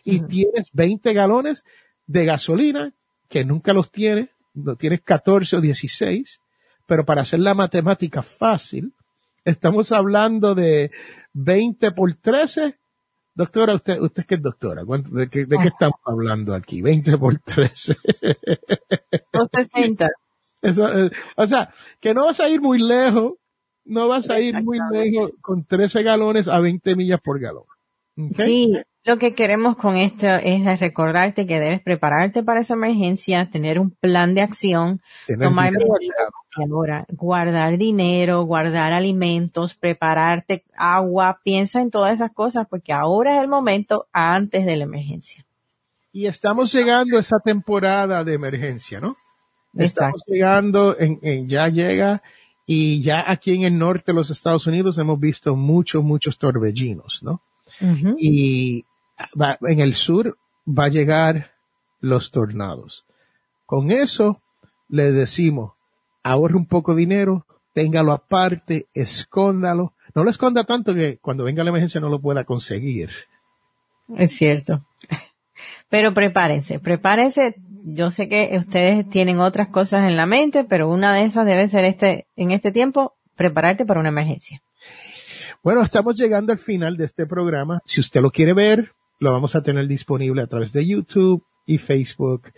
y 0.03 0.21
tienes 0.21 0.71
20 0.73 1.13
galones 1.13 1.67
de 2.07 2.25
gasolina 2.25 2.95
que 3.29 3.45
nunca 3.45 3.75
los 3.75 3.91
tienes, 3.91 4.31
no 4.55 4.77
tienes 4.77 5.03
14 5.03 5.57
o 5.57 5.61
16, 5.61 6.41
pero 6.87 7.05
para 7.05 7.23
hacer 7.23 7.41
la 7.41 7.55
matemática 7.55 8.23
fácil, 8.23 8.93
estamos 9.45 9.93
hablando 9.93 10.55
de 10.55 10.91
20 11.33 11.93
por 11.93 12.15
13. 12.15 12.77
Doctora, 13.35 13.75
usted, 13.75 14.01
usted 14.01 14.27
que 14.27 14.37
es 14.37 14.43
doctora, 14.43 14.83
¿de, 14.85 15.29
qué, 15.29 15.45
de 15.45 15.59
qué 15.59 15.69
estamos 15.69 15.99
hablando 16.05 16.55
aquí? 16.55 16.83
20 16.83 17.19
por 17.19 17.39
13. 17.39 17.97
60. 19.53 20.09
Eso, 20.63 20.89
eh, 20.89 21.11
o 21.37 21.47
sea, 21.47 21.75
que 22.01 22.15
no 22.15 22.25
vas 22.25 22.41
a 22.41 22.49
ir 22.49 22.61
muy 22.61 22.79
lejos 22.79 23.35
no 23.85 24.09
vas 24.09 24.31
a 24.31 24.41
ir 24.41 24.63
muy 24.63 24.79
lejos 24.91 25.33
con 25.41 25.65
13 25.65 26.03
galones 26.03 26.49
a 26.49 26.59
20 26.61 26.97
millas 26.97 27.21
por 27.21 27.39
galón. 27.39 27.65
Sí, 28.37 28.75
lo 29.05 29.19
que 29.19 29.35
queremos 29.35 29.77
con 29.77 29.97
esto 29.97 30.27
es 30.27 30.81
recordarte 30.81 31.47
que 31.47 31.61
debes 31.61 31.83
prepararte 31.83 32.43
para 32.43 32.61
esa 32.61 32.73
emergencia, 32.73 33.49
tener 33.51 33.79
un 33.79 33.91
plan 33.91 34.35
de 34.35 34.41
acción, 34.41 35.03
tomar 35.41 35.73
ahora, 36.57 37.05
guardar 37.11 37.77
dinero, 37.77 38.45
guardar 38.45 38.93
alimentos, 38.93 39.75
prepararte 39.75 40.65
agua, 40.77 41.41
piensa 41.45 41.83
en 41.83 41.91
todas 41.91 42.15
esas 42.15 42.33
cosas 42.33 42.67
porque 42.69 42.95
ahora 42.95 43.37
es 43.37 43.43
el 43.43 43.49
momento 43.49 44.07
antes 44.13 44.65
de 44.65 44.77
la 44.77 44.85
emergencia. 44.85 45.45
Y 46.11 46.27
estamos 46.27 46.73
llegando 46.73 47.19
a 47.19 47.21
esa 47.21 47.41
temporada 47.41 48.25
de 48.25 48.35
emergencia, 48.35 49.01
¿no? 49.01 49.17
Estamos 49.77 50.23
llegando, 50.27 50.97
en, 50.99 51.49
ya 51.49 51.69
llega 51.69 52.23
y 52.65 53.03
ya 53.03 53.23
aquí 53.27 53.55
en 53.55 53.65
el 53.65 53.77
norte 53.77 54.13
de 54.13 54.15
los 54.15 54.31
Estados 54.31 54.67
Unidos 54.67 54.97
hemos 54.97 55.21
visto 55.21 55.57
muchos, 55.57 56.03
muchos 56.03 56.39
torbellinos, 56.39 57.21
¿no? 57.23 57.43
Y 58.17 58.87
en 59.63 59.81
el 59.81 59.95
sur 59.95 60.37
va 60.67 60.85
a 60.85 60.89
llegar 60.89 61.53
los 62.01 62.31
tornados. 62.31 63.05
Con 63.67 63.91
eso 63.91 64.43
le 64.89 65.11
decimos, 65.13 65.73
ahorre 66.23 66.57
un 66.57 66.67
poco 66.67 66.95
de 66.95 67.01
dinero, 67.01 67.47
téngalo 67.73 68.13
aparte, 68.13 68.87
escóndalo. 68.95 69.95
No 70.15 70.25
lo 70.25 70.31
esconda 70.31 70.65
tanto 70.65 70.95
que 70.95 71.19
cuando 71.19 71.45
venga 71.45 71.65
la 71.65 71.71
emergencia 71.71 72.01
no 72.01 72.09
lo 72.09 72.21
pueda 72.21 72.45
conseguir. 72.45 73.11
Es 74.17 74.37
cierto. 74.37 74.81
Pero 75.89 76.13
prepárense, 76.13 76.79
prepárense 76.79 77.57
yo 77.85 78.11
sé 78.11 78.29
que 78.29 78.57
ustedes 78.59 79.09
tienen 79.11 79.41
otras 79.41 79.69
cosas 79.69 80.09
en 80.09 80.17
la 80.17 80.25
mente, 80.25 80.65
pero 80.65 80.89
una 80.89 81.15
de 81.15 81.25
esas 81.25 81.45
debe 81.45 81.69
ser 81.69 81.85
este, 81.85 82.27
en 82.35 82.51
este 82.51 82.73
tiempo, 82.73 83.15
prepararte 83.37 83.85
para 83.85 84.01
una 84.01 84.09
emergencia. 84.09 84.63
Bueno, 85.63 85.83
estamos 85.83 86.17
llegando 86.17 86.53
al 86.53 86.59
final 86.59 86.97
de 86.97 87.05
este 87.05 87.27
programa. 87.27 87.81
Si 87.85 88.01
usted 88.01 88.23
lo 88.23 88.31
quiere 88.31 88.55
ver, 88.55 88.93
lo 89.19 89.33
vamos 89.33 89.55
a 89.55 89.63
tener 89.63 89.87
disponible 89.87 90.43
a 90.43 90.47
través 90.47 90.73
de 90.73 90.87
YouTube 90.87 91.45
y 91.67 91.79
Facebook. 91.79 92.53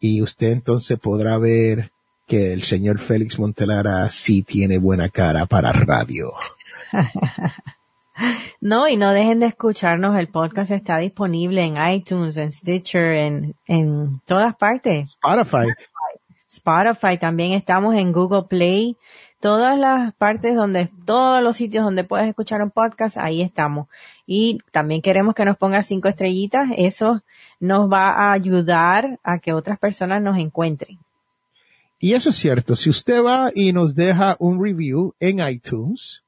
Y 0.00 0.22
usted 0.22 0.52
entonces 0.52 0.98
podrá 0.98 1.38
ver 1.38 1.92
que 2.26 2.52
el 2.52 2.62
señor 2.62 2.98
Félix 2.98 3.38
Montelara 3.38 4.08
sí 4.10 4.42
tiene 4.42 4.78
buena 4.78 5.08
cara 5.08 5.46
para 5.46 5.72
radio. 5.72 6.32
No, 8.60 8.86
y 8.86 8.96
no 8.96 9.12
dejen 9.12 9.40
de 9.40 9.46
escucharnos. 9.46 10.16
El 10.16 10.28
podcast 10.28 10.70
está 10.70 10.98
disponible 10.98 11.64
en 11.64 11.76
iTunes, 11.92 12.36
en 12.36 12.52
Stitcher, 12.52 13.14
en, 13.14 13.56
en 13.66 14.20
todas 14.24 14.54
partes. 14.54 15.18
Spotify. 15.20 15.72
Spotify. 16.48 17.18
También 17.18 17.52
estamos 17.52 17.94
en 17.96 18.12
Google 18.12 18.44
Play. 18.48 18.96
Todas 19.42 19.76
las 19.76 20.14
partes 20.14 20.54
donde, 20.54 20.88
todos 21.04 21.42
los 21.42 21.56
sitios 21.56 21.82
donde 21.82 22.04
puedes 22.04 22.28
escuchar 22.28 22.62
un 22.62 22.70
podcast, 22.70 23.16
ahí 23.18 23.42
estamos. 23.42 23.88
Y 24.24 24.60
también 24.70 25.02
queremos 25.02 25.34
que 25.34 25.44
nos 25.44 25.56
ponga 25.56 25.82
cinco 25.82 26.06
estrellitas. 26.06 26.70
Eso 26.76 27.24
nos 27.58 27.90
va 27.90 28.10
a 28.10 28.32
ayudar 28.32 29.18
a 29.24 29.40
que 29.40 29.52
otras 29.52 29.80
personas 29.80 30.22
nos 30.22 30.38
encuentren. 30.38 31.00
Y 31.98 32.12
eso 32.12 32.28
es 32.28 32.36
cierto. 32.36 32.76
Si 32.76 32.88
usted 32.88 33.20
va 33.20 33.50
y 33.52 33.72
nos 33.72 33.96
deja 33.96 34.36
un 34.38 34.62
review 34.62 35.12
en 35.18 35.40
iTunes, 35.44 36.22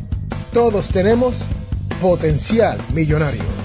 todos 0.53 0.87
tenemos 0.89 1.45
potencial 2.01 2.77
millonario. 2.93 3.64